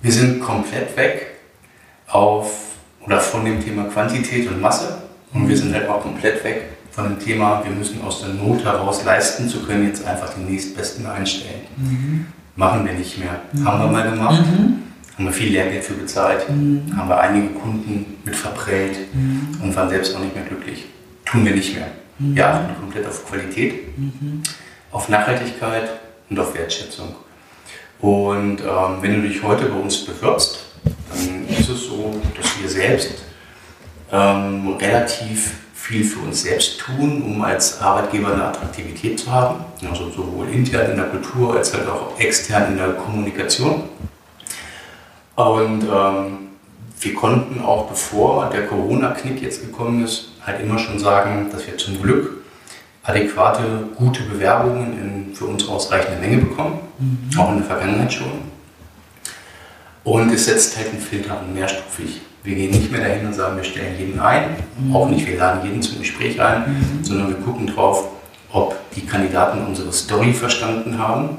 wir 0.02 0.12
sind 0.12 0.40
komplett 0.40 0.96
weg 0.96 1.38
auf 2.08 2.50
oder 3.00 3.20
von 3.20 3.44
dem 3.44 3.62
Thema 3.64 3.84
Quantität 3.84 4.48
und 4.48 4.60
Masse 4.60 5.03
und 5.34 5.48
wir 5.48 5.56
sind 5.56 5.74
halt 5.74 5.88
auch 5.88 6.00
komplett 6.00 6.42
weg 6.44 6.62
von 6.92 7.04
dem 7.04 7.18
Thema, 7.18 7.62
wir 7.64 7.72
müssen 7.72 8.00
aus 8.02 8.20
der 8.20 8.30
Not 8.30 8.64
heraus 8.64 9.04
leisten 9.04 9.48
zu 9.48 9.64
können, 9.64 9.88
jetzt 9.88 10.06
einfach 10.06 10.32
den 10.32 10.46
nächstbesten 10.46 11.04
einstellen. 11.06 11.62
Mhm. 11.76 12.26
Machen 12.54 12.86
wir 12.86 12.92
nicht 12.92 13.18
mehr. 13.18 13.40
Mhm. 13.52 13.64
Haben 13.66 13.80
wir 13.80 13.86
mal 13.88 14.10
gemacht. 14.10 14.44
Mhm. 14.46 14.82
Haben 15.16 15.24
wir 15.24 15.32
viel 15.32 15.52
Lehrgeld 15.52 15.82
für 15.82 15.94
bezahlt. 15.94 16.48
Mhm. 16.48 16.96
Haben 16.96 17.08
wir 17.08 17.20
einige 17.20 17.48
Kunden 17.48 18.18
mit 18.24 18.36
verprellt 18.36 18.96
mhm. 19.12 19.58
und 19.60 19.74
waren 19.74 19.88
selbst 19.88 20.14
auch 20.14 20.20
nicht 20.20 20.36
mehr 20.36 20.44
glücklich. 20.44 20.84
Tun 21.24 21.44
wir 21.44 21.54
nicht 21.54 21.74
mehr. 21.74 21.88
Mhm. 22.20 22.36
Wir 22.36 22.48
achten 22.48 22.80
komplett 22.80 23.06
auf 23.06 23.26
Qualität, 23.26 23.74
auf 24.92 25.08
Nachhaltigkeit 25.08 25.90
und 26.30 26.38
auf 26.38 26.54
Wertschätzung. 26.54 27.16
Und 28.00 28.60
ähm, 28.60 28.98
wenn 29.00 29.22
du 29.22 29.28
dich 29.28 29.42
heute 29.42 29.66
bei 29.66 29.76
uns 29.76 30.04
bewirbst, 30.04 30.60
dann 30.84 31.48
ist 31.48 31.68
es 31.68 31.86
so, 31.86 32.20
dass 32.36 32.60
wir 32.60 32.68
selbst 32.68 33.24
ähm, 34.14 34.76
relativ 34.80 35.54
viel 35.74 36.04
für 36.04 36.20
uns 36.20 36.42
selbst 36.42 36.78
tun, 36.78 37.22
um 37.22 37.42
als 37.42 37.80
Arbeitgeber 37.80 38.32
eine 38.32 38.44
Attraktivität 38.44 39.18
zu 39.18 39.30
haben. 39.30 39.64
Also 39.88 40.10
sowohl 40.10 40.48
intern 40.48 40.92
in 40.92 40.96
der 40.96 41.06
Kultur 41.06 41.56
als 41.56 41.74
halt 41.74 41.88
auch 41.88 42.18
extern 42.18 42.72
in 42.72 42.78
der 42.78 42.92
Kommunikation. 42.92 43.82
Und 45.34 45.82
ähm, 45.82 46.38
wir 47.00 47.14
konnten 47.14 47.60
auch 47.60 47.88
bevor 47.88 48.48
der 48.50 48.66
Corona-Knick 48.66 49.42
jetzt 49.42 49.60
gekommen 49.60 50.04
ist, 50.04 50.28
halt 50.46 50.60
immer 50.60 50.78
schon 50.78 50.98
sagen, 50.98 51.48
dass 51.50 51.66
wir 51.66 51.76
zum 51.76 52.00
Glück 52.00 52.44
adäquate, 53.02 53.88
gute 53.96 54.22
Bewerbungen 54.22 54.92
in 54.98 55.34
für 55.34 55.46
uns 55.46 55.68
ausreichende 55.68 56.20
Menge 56.20 56.38
bekommen, 56.38 56.78
mhm. 56.98 57.38
auch 57.38 57.50
in 57.50 57.58
der 57.58 57.66
Vergangenheit 57.66 58.12
schon. 58.12 58.54
Und 60.04 60.32
es 60.32 60.46
setzt 60.46 60.76
halt 60.76 60.90
einen 60.90 61.00
Filter 61.00 61.40
an, 61.40 61.52
mehrstufig. 61.52 62.20
Wir 62.44 62.54
gehen 62.54 62.70
nicht 62.70 62.92
mehr 62.92 63.00
dahin 63.00 63.26
und 63.26 63.32
sagen, 63.32 63.56
wir 63.56 63.64
stellen 63.64 63.98
jeden 63.98 64.20
ein, 64.20 64.50
mhm. 64.78 64.94
auch 64.94 65.08
nicht, 65.08 65.26
wir 65.26 65.38
laden 65.38 65.64
jeden 65.64 65.82
zum 65.82 65.98
Gespräch 65.98 66.40
ein, 66.40 66.60
mhm. 66.60 67.02
sondern 67.02 67.28
wir 67.28 67.36
gucken 67.36 67.66
drauf, 67.66 68.08
ob 68.52 68.76
die 68.94 69.06
Kandidaten 69.06 69.66
unsere 69.66 69.92
Story 69.92 70.32
verstanden 70.32 70.98
haben 70.98 71.38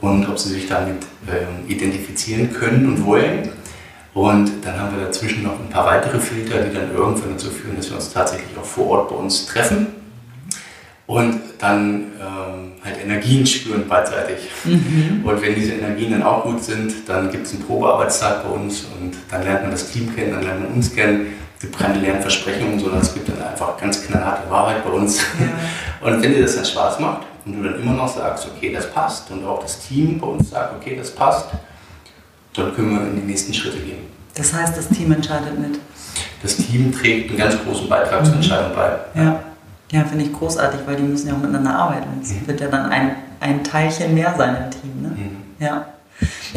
und 0.00 0.28
ob 0.28 0.38
sie 0.38 0.50
sich 0.50 0.68
damit 0.68 1.02
äh, 1.26 1.72
identifizieren 1.72 2.52
können 2.52 2.86
und 2.86 3.06
wollen. 3.06 3.48
Und 4.12 4.50
dann 4.62 4.78
haben 4.78 4.96
wir 4.96 5.06
dazwischen 5.06 5.42
noch 5.42 5.58
ein 5.58 5.70
paar 5.70 5.86
weitere 5.86 6.20
Filter, 6.20 6.60
die 6.62 6.72
dann 6.72 6.92
irgendwann 6.92 7.32
dazu 7.32 7.50
führen, 7.50 7.76
dass 7.76 7.88
wir 7.88 7.96
uns 7.96 8.12
tatsächlich 8.12 8.56
auch 8.56 8.64
vor 8.64 8.86
Ort 8.90 9.08
bei 9.08 9.16
uns 9.16 9.46
treffen 9.46 10.03
und 11.06 11.40
dann 11.58 12.12
ähm, 12.20 12.72
halt 12.82 13.02
Energien 13.02 13.46
spüren 13.46 13.86
beidseitig. 13.86 14.38
Mhm. 14.64 15.22
Und 15.24 15.42
wenn 15.42 15.54
diese 15.54 15.72
Energien 15.72 16.12
dann 16.12 16.22
auch 16.22 16.44
gut 16.44 16.62
sind, 16.62 16.92
dann 17.06 17.30
gibt 17.30 17.46
es 17.46 17.52
einen 17.52 17.62
Probearbeitstag 17.62 18.42
bei 18.44 18.50
uns 18.50 18.86
und 19.00 19.12
dann 19.30 19.42
lernt 19.42 19.62
man 19.62 19.70
das 19.70 19.90
Team 19.90 20.14
kennen, 20.14 20.32
dann 20.32 20.42
lernt 20.42 20.62
man 20.62 20.72
uns 20.72 20.94
kennen. 20.94 21.34
Es 21.56 21.60
gibt 21.60 21.78
keine 21.78 21.98
leeren 21.98 22.20
Versprechungen, 22.20 22.78
sondern 22.78 23.00
es 23.00 23.12
gibt 23.12 23.28
dann 23.28 23.42
einfach 23.42 23.76
ganz 23.78 24.04
knallharte 24.06 24.50
Wahrheit 24.50 24.84
bei 24.84 24.90
uns. 24.90 25.18
Ja. 25.18 26.06
Und 26.08 26.22
wenn 26.22 26.34
dir 26.34 26.42
das 26.42 26.56
dann 26.56 26.64
Spaß 26.64 27.00
macht 27.00 27.26
und 27.44 27.56
du 27.56 27.62
dann 27.62 27.80
immer 27.80 27.92
noch 27.92 28.08
sagst, 28.08 28.46
okay, 28.54 28.72
das 28.72 28.90
passt 28.90 29.30
und 29.30 29.44
auch 29.44 29.60
das 29.60 29.80
Team 29.80 30.18
bei 30.18 30.26
uns 30.26 30.50
sagt, 30.50 30.74
okay, 30.74 30.96
das 30.96 31.10
passt, 31.10 31.48
dann 32.54 32.74
können 32.74 32.90
wir 32.90 33.02
in 33.02 33.20
die 33.20 33.26
nächsten 33.26 33.52
Schritte 33.52 33.78
gehen. 33.78 34.06
Das 34.34 34.52
heißt, 34.52 34.76
das 34.76 34.88
Team 34.88 35.12
entscheidet 35.12 35.58
mit? 35.58 35.78
Das 36.42 36.56
Team 36.56 36.92
trägt 36.92 37.30
einen 37.30 37.38
ganz 37.38 37.56
großen 37.64 37.88
Beitrag 37.88 38.20
mhm. 38.20 38.26
zur 38.26 38.34
Entscheidung 38.34 38.72
bei. 38.74 38.98
Ja. 39.14 39.40
Ja, 39.94 40.02
finde 40.04 40.24
ich 40.24 40.32
großartig, 40.32 40.80
weil 40.86 40.96
die 40.96 41.04
müssen 41.04 41.28
ja 41.28 41.34
auch 41.34 41.38
miteinander 41.38 41.72
arbeiten. 41.72 42.20
Es 42.20 42.30
mhm. 42.30 42.48
wird 42.48 42.60
ja 42.60 42.66
dann 42.66 42.90
ein, 42.90 43.14
ein 43.38 43.62
Teilchen 43.62 44.12
mehr 44.12 44.34
sein 44.36 44.56
im 44.56 44.70
Team. 44.72 45.02
Ne? 45.02 45.08
Mhm. 45.08 45.36
Ja. 45.60 45.86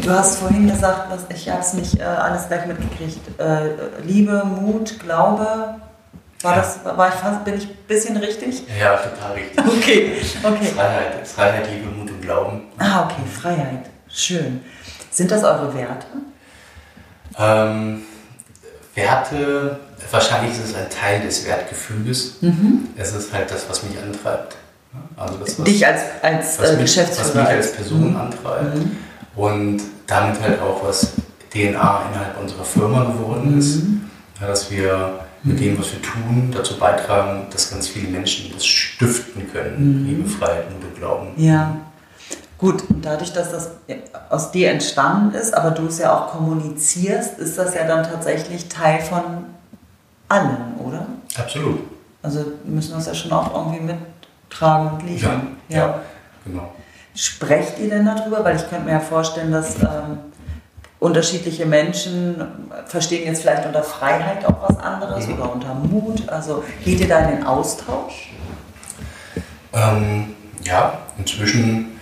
Du 0.01 0.10
hast 0.10 0.39
vorhin 0.39 0.67
gesagt, 0.67 1.12
dass 1.12 1.25
ich 1.29 1.48
habe 1.48 1.60
es 1.60 1.74
nicht 1.74 2.00
äh, 2.00 2.03
alles 2.03 2.48
gleich 2.48 2.65
mitgekriegt. 2.65 3.39
Äh, 3.39 4.01
Liebe, 4.03 4.44
Mut, 4.44 5.00
Glaube. 5.00 5.75
War 6.41 6.56
das, 6.56 6.79
war 6.84 7.10
ich 7.10 7.13
fast, 7.13 7.46
bin 7.46 7.56
ich 7.56 7.65
ein 7.65 7.77
bisschen 7.88 8.17
richtig? 8.17 8.63
Ja, 8.79 8.98
total 8.98 9.34
richtig. 9.34 9.63
Okay, 9.67 10.12
okay. 10.44 10.65
Freiheit, 10.65 11.27
Freiheit, 11.27 11.67
Liebe, 11.72 11.91
Mut 11.91 12.10
und 12.10 12.22
Glauben. 12.22 12.62
Ah, 12.79 13.03
okay, 13.03 13.22
Freiheit. 13.39 13.89
Schön. 14.10 14.62
Sind 15.12 15.29
das 15.29 15.44
eure 15.44 15.75
Werte? 15.75 16.08
Ähm, 17.38 18.01
Werte 18.98 19.80
wahrscheinlich 20.12 20.54
ist 20.54 20.70
es 20.70 20.75
ein 20.75 20.89
Teil 20.89 21.22
des 21.22 21.46
Wertgefüges. 21.46 22.38
Mhm. 22.42 22.89
Es 22.98 23.13
ist 23.13 23.34
halt 23.34 23.50
das, 23.51 23.70
was 23.70 23.84
mich 23.84 23.98
antreibt. 24.01 24.56
Also 25.16 25.38
das, 25.38 25.60
was, 25.60 25.66
Dich 25.66 25.86
als, 25.86 26.01
als 26.22 26.60
was 26.60 26.72
äh, 26.72 26.77
Geschäftsführer. 26.77 27.27
Was 27.27 27.36
mich 27.36 27.48
als 27.48 27.72
Person 27.74 28.10
mhm. 28.12 28.18
antreibt. 28.18 28.75
Mhm. 28.75 28.98
Und 29.36 29.82
damit 30.08 30.42
halt 30.42 30.62
auch, 30.62 30.84
was 30.84 31.13
DNA 31.51 31.68
innerhalb 32.10 32.39
unserer 32.42 32.63
Firma 32.63 33.04
geworden 33.06 33.58
ist. 33.58 33.84
Mhm. 33.84 34.10
Ja, 34.42 34.48
dass 34.48 34.70
wir 34.72 35.20
mit 35.44 35.60
dem, 35.60 35.80
was 35.80 35.92
wir 35.92 36.01
tun, 36.01 36.51
dazu 36.54 36.77
beitragen, 36.77 37.48
dass 37.51 37.70
ganz 37.70 37.88
viele 37.88 38.10
Menschen 38.10 38.51
das 38.54 38.66
stiften 38.66 39.51
können. 39.51 40.01
Mhm. 40.01 40.08
Liebe, 40.08 40.30
Freiheit, 40.30 40.66
und 40.70 40.98
Glauben. 40.98 41.27
Ja. 41.38 41.77
Gut, 42.58 42.90
und 42.90 43.06
dadurch, 43.06 43.34
dass 43.34 43.52
das 43.52 43.70
aus 44.30 44.52
dir 44.52 44.72
entstanden 44.72 45.36
ist, 45.36 45.54
aber 45.54 45.72
du 45.72 45.86
es 45.86 46.00
ja 46.00 46.16
auch 46.16 46.32
kommunizierst, 46.32 47.38
ist 47.38 47.58
das 47.58 47.76
ja 47.76 47.86
dann 47.86 48.04
tatsächlich 48.04 48.68
Teil 48.68 49.00
von 49.00 49.22
allen, 50.28 50.76
oder? 50.84 51.06
Absolut. 51.38 51.82
Also 52.24 52.46
müssen 52.66 52.92
wir 52.92 52.98
es 52.98 53.06
ja 53.06 53.14
schon 53.14 53.32
auch 53.32 53.54
irgendwie 53.54 53.94
mittragen 53.94 54.92
und 54.92 55.04
liefern. 55.08 55.58
Ja, 55.70 55.78
ja. 55.78 55.86
ja 55.86 56.00
genau. 56.46 56.74
Sprecht 57.14 57.80
ihr 57.80 57.90
denn 57.90 58.06
darüber? 58.06 58.44
Weil 58.44 58.56
ich 58.56 58.68
könnte 58.70 58.86
mir 58.86 58.94
ja 58.94 59.00
vorstellen, 59.00 59.52
dass 59.52 59.76
ähm, 59.82 60.20
unterschiedliche 61.00 61.66
Menschen 61.66 62.70
verstehen 62.86 63.26
jetzt 63.26 63.42
vielleicht 63.42 63.66
unter 63.66 63.84
Freiheit 63.84 64.46
auch 64.46 64.70
was 64.70 64.80
anderes 64.80 65.28
mhm. 65.28 65.34
oder 65.34 65.54
unter 65.54 65.74
Mut. 65.76 66.28
Also 66.28 66.64
geht 66.84 67.00
ihr 67.00 67.08
da 67.08 67.20
in 67.20 67.38
den 67.38 67.46
Austausch? 67.46 68.34
Ähm, 69.74 70.36
ja, 70.64 70.98
inzwischen 71.18 71.97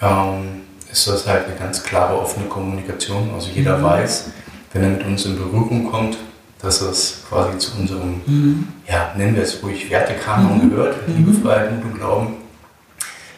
ähm, 0.00 0.62
ist 0.90 1.06
das 1.08 1.26
halt 1.26 1.46
eine 1.46 1.56
ganz 1.56 1.82
klare 1.82 2.18
offene 2.18 2.46
Kommunikation. 2.46 3.30
Also 3.34 3.50
jeder 3.50 3.78
mhm. 3.78 3.82
weiß, 3.84 4.30
wenn 4.72 4.82
er 4.82 4.90
mit 4.90 5.04
uns 5.04 5.24
in 5.24 5.36
Berührung 5.36 5.90
kommt, 5.90 6.16
dass 6.60 6.80
es 6.80 7.22
quasi 7.28 7.58
zu 7.58 7.76
unserem, 7.78 8.22
mhm. 8.26 8.68
ja, 8.88 9.12
nennen 9.16 9.36
wir 9.36 9.42
es 9.42 9.62
ruhig, 9.62 9.90
Wertekanon 9.90 10.64
mhm. 10.64 10.70
gehört, 10.70 11.08
mhm. 11.08 11.16
Liebe, 11.16 11.32
Freiheit, 11.34 11.72
Mut 11.72 11.84
und 11.84 11.94
Glauben. 11.94 12.34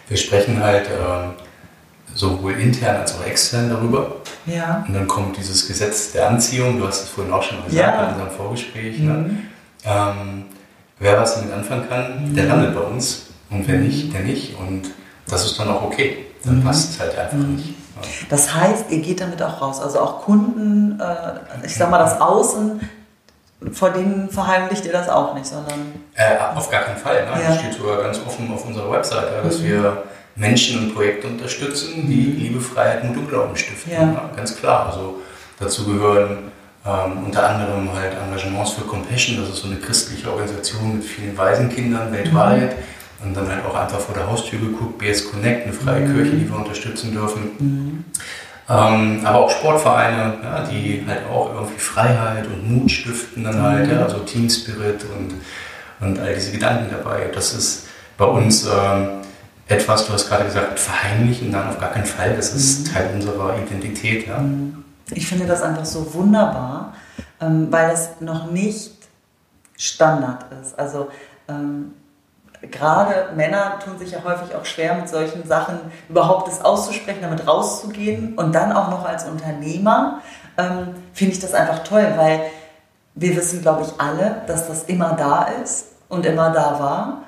Wir 0.08 0.16
sprechen 0.16 0.62
halt 0.62 0.86
äh, 0.86 1.28
sowohl 2.14 2.52
intern 2.52 2.96
als 2.96 3.14
auch 3.14 3.24
extern 3.26 3.68
darüber. 3.68 4.16
Ja. 4.46 4.84
Und 4.86 4.94
dann 4.94 5.06
kommt 5.06 5.36
dieses 5.36 5.66
Gesetz 5.66 6.12
der 6.12 6.30
Anziehung, 6.30 6.78
du 6.78 6.86
hast 6.86 7.02
es 7.02 7.08
vorhin 7.08 7.32
auch 7.32 7.42
schon 7.42 7.62
gesagt 7.64 7.74
ja. 7.74 8.04
in 8.04 8.14
unserem 8.14 8.30
Vorgespräch. 8.30 8.98
Ne? 9.00 9.12
Mhm. 9.12 9.38
Ähm, 9.84 10.44
wer 10.98 11.20
was 11.20 11.34
damit 11.34 11.52
anfangen 11.52 11.88
kann, 11.88 12.34
der 12.34 12.44
mhm. 12.44 12.50
landet 12.50 12.74
bei 12.74 12.80
uns. 12.80 13.26
Und 13.50 13.66
wer 13.66 13.78
nicht, 13.78 14.12
der 14.12 14.22
nicht. 14.22 14.58
Und 14.58 14.90
das 15.28 15.44
ist 15.44 15.58
dann 15.58 15.68
auch 15.68 15.82
okay. 15.82 16.27
Dann 16.44 16.60
mhm. 16.60 16.64
passt 16.64 16.90
es 16.90 17.00
halt 17.00 17.18
einfach 17.18 17.36
nicht. 17.36 17.68
Ja. 17.68 18.08
Das 18.30 18.54
heißt, 18.54 18.90
ihr 18.90 19.00
geht 19.00 19.20
damit 19.20 19.42
auch 19.42 19.60
raus. 19.60 19.80
Also 19.80 20.00
auch 20.00 20.22
Kunden, 20.22 21.00
äh, 21.00 21.66
ich 21.66 21.74
sag 21.74 21.90
mal, 21.90 21.98
das 21.98 22.20
Außen, 22.20 22.80
vor 23.72 23.90
denen 23.90 24.30
verheimlicht 24.30 24.84
ihr 24.86 24.92
das 24.92 25.08
auch 25.08 25.34
nicht, 25.34 25.46
sondern. 25.46 25.94
Äh, 26.14 26.36
auf 26.54 26.70
gar 26.70 26.82
keinen 26.82 26.96
Fall. 26.96 27.24
Ne? 27.24 27.42
Ja. 27.42 27.48
Das 27.48 27.58
steht 27.58 27.74
sogar 27.74 28.02
ganz 28.02 28.20
offen 28.24 28.52
auf 28.52 28.64
unserer 28.64 28.90
Website, 28.90 29.44
dass 29.44 29.58
mhm. 29.58 29.64
wir 29.64 30.02
Menschen 30.36 30.78
und 30.78 30.94
Projekte 30.94 31.26
unterstützen, 31.26 32.06
die 32.06 32.28
mhm. 32.28 32.36
Liebe, 32.38 32.60
Freiheit, 32.60 33.04
Mut 33.04 33.16
und 33.16 33.28
Glauben 33.28 33.56
stiften. 33.56 33.92
Ja, 33.92 34.30
ganz 34.36 34.56
klar. 34.56 34.86
Also 34.86 35.16
dazu 35.58 35.84
gehören 35.84 36.52
ähm, 36.86 37.24
unter 37.26 37.48
anderem 37.48 37.92
halt 37.92 38.12
Engagements 38.14 38.72
für 38.72 38.82
Compassion, 38.82 39.38
das 39.40 39.50
ist 39.50 39.62
so 39.62 39.68
eine 39.68 39.76
christliche 39.76 40.30
Organisation 40.30 40.96
mit 40.96 41.04
vielen 41.04 41.36
Waisenkindern 41.36 42.12
weltweit. 42.12 42.76
Mhm. 42.76 42.82
Und 43.22 43.36
dann 43.36 43.48
halt 43.48 43.64
auch 43.64 43.74
einfach 43.74 43.98
vor 43.98 44.14
der 44.14 44.28
Haustür 44.28 44.60
geguckt, 44.60 44.98
BS 44.98 45.30
Connect, 45.30 45.64
eine 45.64 45.72
freie 45.72 46.06
mhm. 46.06 46.14
Kirche, 46.14 46.36
die 46.36 46.48
wir 46.48 46.56
unterstützen 46.56 47.12
dürfen. 47.12 47.42
Mhm. 47.58 48.04
Ähm, 48.70 49.20
aber 49.24 49.38
auch 49.38 49.50
Sportvereine, 49.50 50.34
ja, 50.42 50.64
die 50.64 51.04
halt 51.06 51.26
auch 51.26 51.52
irgendwie 51.54 51.78
Freiheit 51.78 52.46
und 52.46 52.70
Mut 52.70 52.90
stiften 52.90 53.42
dann 53.44 53.62
halt, 53.62 53.90
ja, 53.90 54.02
also 54.02 54.18
Team 54.18 54.48
Spirit 54.48 55.04
und, 55.16 55.34
und 56.06 56.18
all 56.20 56.34
diese 56.34 56.52
Gedanken 56.52 56.90
dabei. 56.90 57.30
Das 57.34 57.54
ist 57.54 57.86
bei 58.18 58.26
uns 58.26 58.66
ähm, 58.66 59.08
etwas, 59.68 60.06
du 60.06 60.12
hast 60.12 60.28
gerade 60.28 60.44
gesagt, 60.44 60.78
verheimlichen, 60.78 61.50
dann 61.50 61.68
auf 61.68 61.78
gar 61.78 61.90
keinen 61.90 62.04
Fall. 62.04 62.36
Das 62.36 62.54
ist 62.54 62.88
mhm. 62.88 62.92
Teil 62.92 63.10
unserer 63.14 63.56
Identität. 63.58 64.26
Ja. 64.26 64.38
Mhm. 64.38 64.84
Ich 65.10 65.26
finde 65.26 65.46
das 65.46 65.62
einfach 65.62 65.86
so 65.86 66.12
wunderbar, 66.14 66.94
ähm, 67.40 67.68
weil 67.70 67.90
es 67.90 68.20
noch 68.20 68.50
nicht 68.50 68.92
Standard 69.76 70.44
ist. 70.60 70.78
Also 70.78 71.08
ähm, 71.48 71.92
gerade 72.62 73.34
Männer 73.36 73.78
tun 73.84 73.98
sich 73.98 74.12
ja 74.12 74.18
häufig 74.24 74.54
auch 74.54 74.64
schwer 74.64 74.94
mit 74.94 75.08
solchen 75.08 75.46
Sachen 75.46 75.78
überhaupt 76.08 76.48
das 76.48 76.64
auszusprechen, 76.64 77.20
damit 77.22 77.46
rauszugehen 77.46 78.34
und 78.36 78.54
dann 78.54 78.72
auch 78.72 78.90
noch 78.90 79.04
als 79.04 79.24
Unternehmer 79.24 80.20
ähm, 80.58 80.94
finde 81.12 81.34
ich 81.34 81.40
das 81.40 81.54
einfach 81.54 81.84
toll, 81.84 82.06
weil 82.16 82.40
wir 83.14 83.36
wissen, 83.36 83.62
glaube 83.62 83.82
ich, 83.82 84.00
alle, 84.00 84.42
dass 84.46 84.68
das 84.68 84.84
immer 84.84 85.14
da 85.14 85.48
ist 85.62 85.86
und 86.08 86.26
immer 86.26 86.50
da 86.50 86.78
war. 86.78 87.22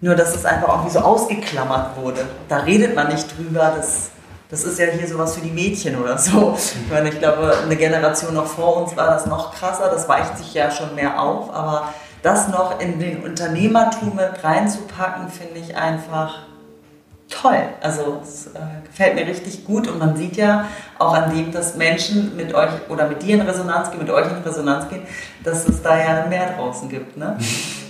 Nur, 0.00 0.14
dass 0.14 0.34
es 0.34 0.44
einfach 0.44 0.68
auch 0.68 0.86
wie 0.86 0.90
so 0.90 1.00
ausgeklammert 1.00 1.96
wurde. 1.96 2.24
Da 2.48 2.58
redet 2.58 2.94
man 2.94 3.08
nicht 3.08 3.36
drüber. 3.36 3.72
Das, 3.76 4.10
das 4.48 4.62
ist 4.62 4.78
ja 4.78 4.86
hier 4.86 5.08
sowas 5.08 5.34
für 5.34 5.40
die 5.40 5.50
Mädchen 5.50 6.00
oder 6.00 6.16
so. 6.18 6.56
Ich 6.56 6.90
meine, 6.90 7.08
ich 7.08 7.18
glaube, 7.18 7.52
eine 7.64 7.74
Generation 7.74 8.34
noch 8.34 8.46
vor 8.46 8.76
uns 8.76 8.96
war 8.96 9.08
das 9.08 9.26
noch 9.26 9.52
krasser. 9.52 9.90
Das 9.90 10.08
weicht 10.08 10.38
sich 10.38 10.54
ja 10.54 10.70
schon 10.70 10.94
mehr 10.94 11.20
auf. 11.20 11.52
Aber 11.52 11.92
das 12.22 12.48
noch 12.48 12.80
in 12.80 12.98
den 12.98 13.22
Unternehmertum 13.22 14.16
mit 14.16 14.42
reinzupacken, 14.42 15.28
finde 15.28 15.60
ich 15.60 15.76
einfach 15.76 16.40
toll. 17.28 17.60
Also 17.80 18.20
es 18.22 18.48
äh, 18.48 18.58
gefällt 18.86 19.14
mir 19.14 19.26
richtig 19.26 19.64
gut 19.64 19.86
und 19.88 19.98
man 19.98 20.16
sieht 20.16 20.36
ja 20.36 20.64
auch 20.98 21.14
an 21.14 21.34
dem, 21.34 21.52
dass 21.52 21.76
Menschen 21.76 22.36
mit 22.36 22.54
euch 22.54 22.70
oder 22.88 23.08
mit 23.08 23.22
dir 23.22 23.34
in 23.34 23.42
Resonanz 23.42 23.90
gehen, 23.90 24.00
mit 24.00 24.10
euch 24.10 24.26
in 24.26 24.42
Resonanz 24.42 24.88
gehen, 24.88 25.02
dass 25.44 25.68
es 25.68 25.82
da 25.82 25.96
ja 25.98 26.26
mehr 26.26 26.54
draußen 26.56 26.88
gibt. 26.88 27.16
Ne? 27.16 27.36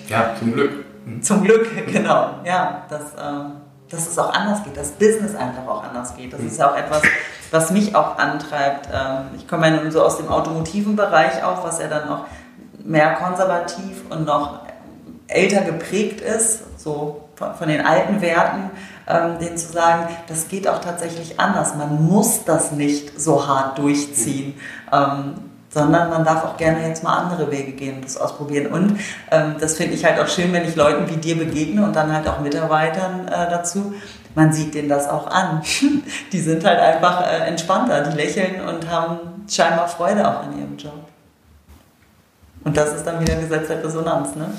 Ja, 0.09 0.35
zum 0.39 0.53
Glück. 0.53 0.85
Zum 1.23 1.43
Glück, 1.43 1.69
genau. 1.93 2.31
Ja, 2.45 2.83
dass, 2.89 3.15
äh, 3.15 3.51
dass 3.89 4.09
es 4.09 4.19
auch 4.19 4.33
anders 4.33 4.63
geht, 4.65 4.77
dass 4.77 4.91
Business 4.91 5.35
einfach 5.35 5.67
auch 5.67 5.85
anders 5.85 6.15
geht. 6.17 6.33
Das 6.33 6.41
ist 6.41 6.59
ja 6.59 6.71
auch 6.71 6.77
etwas, 6.77 7.03
was 7.51 7.71
mich 7.71 7.95
auch 7.95 8.19
antreibt. 8.19 8.89
Ähm, 8.93 9.27
ich 9.37 9.49
komme 9.49 9.69
ja 9.69 9.81
nun 9.81 9.91
so 9.91 10.03
aus 10.03 10.19
dem 10.19 10.29
automotiven 10.29 10.97
Bereich 10.97 11.43
auch, 11.43 11.65
was 11.65 11.81
ja 11.81 11.89
dann 11.89 12.09
noch 12.09 12.27
mehr 12.89 13.15
konservativ 13.15 14.03
und 14.11 14.25
noch 14.25 14.61
älter 15.29 15.61
geprägt 15.61 16.21
ist, 16.21 16.81
so 16.81 17.29
von 17.37 17.69
den 17.69 17.85
alten 17.85 18.21
Werten, 18.21 18.71
ähm, 19.07 19.39
denen 19.39 19.57
zu 19.57 19.71
sagen, 19.71 20.09
das 20.27 20.49
geht 20.49 20.67
auch 20.67 20.81
tatsächlich 20.81 21.39
anders. 21.39 21.77
Man 21.77 22.05
muss 22.07 22.45
das 22.45 22.73
nicht 22.73 23.21
so 23.21 23.47
hart 23.47 23.79
durchziehen. 23.79 24.55
Ähm, 24.93 25.35
sondern 25.71 26.09
man 26.09 26.25
darf 26.25 26.45
auch 26.45 26.57
gerne 26.57 26.89
jetzt 26.89 27.05
mal 27.05 27.15
andere 27.19 27.51
Wege 27.51 27.73
gehen 27.73 27.97
und 27.97 28.05
das 28.07 28.17
ausprobieren. 28.17 28.69
Und 28.69 28.99
ähm, 29.31 29.57
das 29.61 29.77
finde 29.77 29.95
ich 29.95 30.05
halt 30.05 30.19
auch 30.19 30.27
schön, 30.27 30.51
wenn 30.55 30.67
ich 30.67 30.75
Leuten 30.75 31.09
wie 31.11 31.17
dir 31.17 31.37
begegne 31.37 31.85
und 31.85 31.95
dann 31.95 32.11
halt 32.13 32.27
auch 32.27 32.41
Mitarbeitern 32.41 33.29
äh, 33.29 33.51
dazu. 33.51 33.93
Man 34.35 34.51
sieht 34.51 34.75
denen 34.75 34.89
das 34.89 35.09
auch 35.09 35.27
an. 35.27 35.63
die 36.33 36.41
sind 36.41 36.65
halt 36.65 36.81
einfach 36.81 37.23
äh, 37.23 37.47
entspannter, 37.49 38.01
die 38.01 38.17
lächeln 38.17 38.67
und 38.67 38.91
haben 38.91 39.45
scheinbar 39.49 39.89
Freude 39.89 40.27
auch 40.27 40.43
an 40.45 40.59
ihrem 40.59 40.77
Job. 40.79 41.07
Und 42.65 42.77
das 42.77 42.95
ist 42.95 43.05
dann 43.05 43.21
wieder 43.21 43.35
ein 43.35 43.41
Gesetz 43.41 43.69
der 43.69 43.83
Resonanz, 43.83 44.35
ne? 44.35 44.51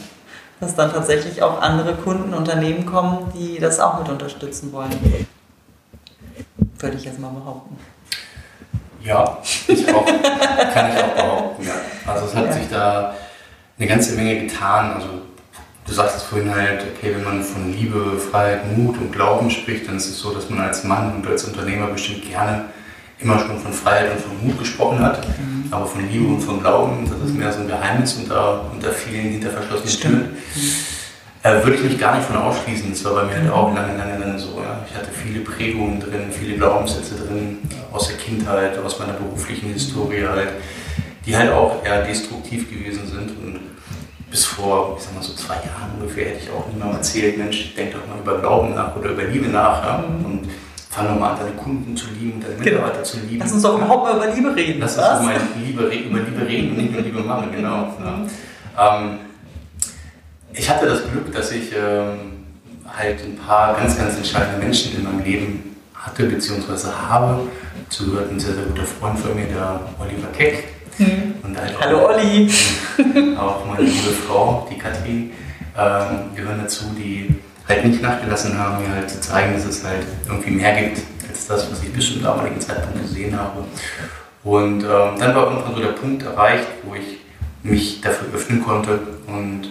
dass 0.59 0.75
dann 0.75 0.91
tatsächlich 0.91 1.41
auch 1.41 1.61
andere 1.61 1.95
Kunden, 1.95 2.33
Unternehmen 2.33 2.85
kommen, 2.85 3.31
die 3.33 3.59
das 3.59 3.79
auch 3.79 3.99
mit 3.99 4.09
unterstützen 4.09 4.71
wollen. 4.73 4.89
Würde 6.79 6.97
ich 6.97 7.05
jetzt 7.05 7.19
mal 7.19 7.29
behaupten. 7.29 7.77
Ja, 9.03 9.37
ich 9.67 9.93
auch, 9.93 10.05
kann 10.73 10.91
ich 10.91 11.03
auch 11.03 11.15
behaupten. 11.15 11.65
Ja. 11.65 11.73
Also 12.05 12.25
es 12.25 12.35
hat 12.35 12.45
ja. 12.47 12.51
sich 12.53 12.69
da 12.69 13.15
eine 13.77 13.87
ganze 13.87 14.15
Menge 14.15 14.41
getan. 14.41 14.93
Also 14.93 15.07
du 15.85 15.93
sagst 15.93 16.17
es 16.17 16.23
vorhin 16.23 16.53
halt, 16.53 16.81
okay, 16.81 17.15
wenn 17.15 17.23
man 17.23 17.41
von 17.41 17.71
Liebe, 17.71 18.19
Freiheit, 18.19 18.77
Mut 18.77 18.97
und 18.97 19.13
Glauben 19.13 19.49
spricht, 19.49 19.87
dann 19.87 19.95
ist 19.95 20.09
es 20.09 20.19
so, 20.19 20.33
dass 20.33 20.49
man 20.49 20.59
als 20.59 20.83
Mann 20.83 21.15
und 21.15 21.27
als 21.27 21.45
Unternehmer 21.45 21.87
bestimmt 21.87 22.29
gerne 22.29 22.65
immer 23.19 23.39
schon 23.39 23.59
von 23.59 23.73
Freiheit 23.73 24.11
und 24.11 24.21
von 24.21 24.47
Mut 24.47 24.59
gesprochen 24.59 24.99
hat. 24.99 25.27
Mhm. 25.27 25.65
Aber 25.71 25.85
von 25.85 26.09
Liebe 26.09 26.27
und 26.27 26.39
von 26.39 26.59
Glauben, 26.61 27.09
das 27.09 27.29
ist 27.29 27.35
mehr 27.35 27.51
so 27.51 27.59
ein 27.59 27.67
Geheimnis 27.67 28.15
unter, 28.15 28.65
unter 28.71 28.91
vielen 28.91 29.31
hinter 29.31 29.51
verschlossenen 29.51 29.99
Türen. 29.99 30.37
Mhm. 30.55 30.71
Äh, 31.41 31.63
würde 31.63 31.75
ich 31.75 31.83
mich 31.83 31.97
gar 31.97 32.15
nicht 32.17 32.27
von 32.27 32.35
ausschließen. 32.35 32.89
Das 32.89 33.03
war 33.05 33.13
bei 33.13 33.23
mir 33.23 33.35
halt 33.35 33.51
auch 33.51 33.73
lange, 33.73 33.97
lange, 33.97 34.17
lange 34.17 34.37
so. 34.37 34.61
Ja. 34.61 34.85
Ich 34.89 34.95
hatte 34.95 35.09
viele 35.11 35.39
Prägungen 35.39 35.99
drin, 35.99 36.31
viele 36.31 36.57
Glaubenssätze 36.57 37.15
drin, 37.15 37.59
aus 37.93 38.07
der 38.07 38.17
Kindheit, 38.17 38.77
aus 38.77 38.99
meiner 38.99 39.13
beruflichen 39.13 39.71
Historie 39.71 40.25
halt, 40.27 40.49
die 41.25 41.37
halt 41.37 41.51
auch 41.51 41.83
eher 41.85 42.03
destruktiv 42.03 42.69
gewesen 42.69 43.07
sind. 43.07 43.29
Und 43.41 43.59
bis 44.29 44.45
vor, 44.45 44.97
ich 44.97 45.05
sag 45.05 45.15
mal 45.15 45.23
so 45.23 45.33
zwei 45.33 45.55
Jahren 45.55 45.91
ungefähr, 45.97 46.25
hätte 46.25 46.39
ich 46.43 46.49
auch 46.51 46.67
niemandem 46.67 46.97
erzählt, 46.97 47.37
Mensch, 47.37 47.73
denk 47.73 47.93
doch 47.93 48.05
mal 48.05 48.19
über 48.21 48.39
Glauben 48.39 48.75
nach 48.75 48.95
oder 48.97 49.11
über 49.11 49.23
Liebe 49.23 49.47
nach. 49.47 49.81
Ja. 49.83 49.97
Mhm. 50.07 50.25
Und 50.25 50.49
fang 50.89 51.07
doch 51.07 51.19
mal 51.19 51.31
an, 51.31 51.39
deine 51.39 51.51
Kunden 51.51 51.95
zu 51.95 52.07
lieben 52.19 52.41
deine 52.41 52.55
genau. 52.55 52.65
Mitarbeiter 52.65 52.93
genau. 52.95 53.05
zu 53.05 53.17
lieben. 53.19 53.39
Lass 53.39 53.51
uns 53.53 53.63
doch 53.63 53.77
überhaupt 53.77 54.03
mal 54.03 54.15
über 54.17 54.35
Liebe 54.35 54.55
reden. 54.55 54.79
Lass 54.79 54.97
uns 54.97 55.07
doch 55.07 55.21
mal 55.21 55.39
Liebe, 55.63 55.83
über 55.83 56.19
Liebe 56.19 56.47
reden 56.47 56.69
und 56.71 56.77
nicht 56.77 56.91
über 56.91 57.01
Liebe 57.01 57.19
machen, 57.21 57.51
genau. 57.55 57.93
Ja. 57.99 58.97
Ähm, 58.97 59.19
ich 60.53 60.69
hatte 60.69 60.87
das 60.87 61.01
Glück, 61.11 61.31
dass 61.31 61.51
ich 61.51 61.71
ähm, 61.73 62.39
halt 62.87 63.23
ein 63.23 63.37
paar 63.37 63.75
ganz, 63.75 63.97
ganz 63.97 64.17
entscheidende 64.17 64.65
Menschen 64.65 64.97
in 64.97 65.03
meinem 65.03 65.23
Leben 65.23 65.75
hatte 65.93 66.23
bzw. 66.23 66.87
habe. 67.07 67.47
Dazu 67.85 68.09
gehört 68.09 68.31
ein 68.31 68.39
sehr, 68.39 68.55
sehr 68.55 68.65
guter 68.65 68.85
Freund 68.85 69.19
von 69.19 69.35
mir, 69.35 69.45
der 69.45 69.79
Oliver 69.99 70.27
Keck. 70.35 70.69
Hm. 70.97 71.35
Und 71.43 71.57
halt 71.57 71.75
auch, 71.75 71.81
Hallo 71.81 72.07
Olli! 72.07 72.51
auch 73.37 73.65
meine 73.65 73.83
liebe 73.83 74.09
Frau, 74.27 74.67
die 74.69 74.77
Katrin, 74.77 75.31
ähm, 75.77 76.35
gehören 76.35 76.59
dazu, 76.61 76.85
die 76.97 77.38
halt 77.69 77.85
nicht 77.85 78.01
nachgelassen 78.01 78.57
haben, 78.57 78.83
mir 78.83 78.95
halt 78.95 79.09
zu 79.09 79.21
zeigen, 79.21 79.53
dass 79.53 79.65
es 79.65 79.83
halt 79.83 80.05
irgendwie 80.27 80.51
mehr 80.51 80.75
gibt 80.81 81.01
als 81.29 81.47
das, 81.47 81.71
was 81.71 81.83
ich 81.83 81.93
bis 81.93 82.11
zum 82.11 82.23
damaligen 82.23 82.59
Zeitpunkt 82.59 83.01
gesehen 83.01 83.37
habe. 83.39 83.63
Und 84.43 84.83
ähm, 84.83 85.19
dann 85.19 85.35
war 85.35 85.45
irgendwann 85.45 85.75
so 85.75 85.81
der 85.81 85.89
Punkt 85.89 86.23
erreicht, 86.23 86.67
wo 86.83 86.95
ich 86.95 87.19
mich 87.61 88.01
dafür 88.01 88.33
öffnen 88.33 88.63
konnte 88.63 88.99
und 89.27 89.69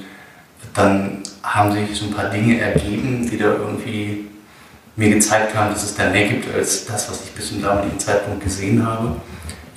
dann 0.75 1.23
haben 1.43 1.73
sich 1.73 1.99
so 1.99 2.07
ein 2.07 2.12
paar 2.12 2.31
Dinge 2.31 2.61
ergeben, 2.61 3.28
die 3.28 3.38
da 3.38 3.47
irgendwie 3.47 4.26
mir 4.95 5.11
gezeigt 5.11 5.55
haben, 5.55 5.73
dass 5.73 5.85
es 5.85 5.95
da 5.95 6.11
mehr 6.11 6.28
gibt 6.28 6.52
als 6.55 6.85
das, 6.85 7.11
was 7.11 7.25
ich 7.25 7.31
bis 7.33 7.49
zum 7.49 7.62
damaligen 7.62 7.99
Zeitpunkt 7.99 8.45
gesehen 8.45 8.85
habe. 8.87 9.17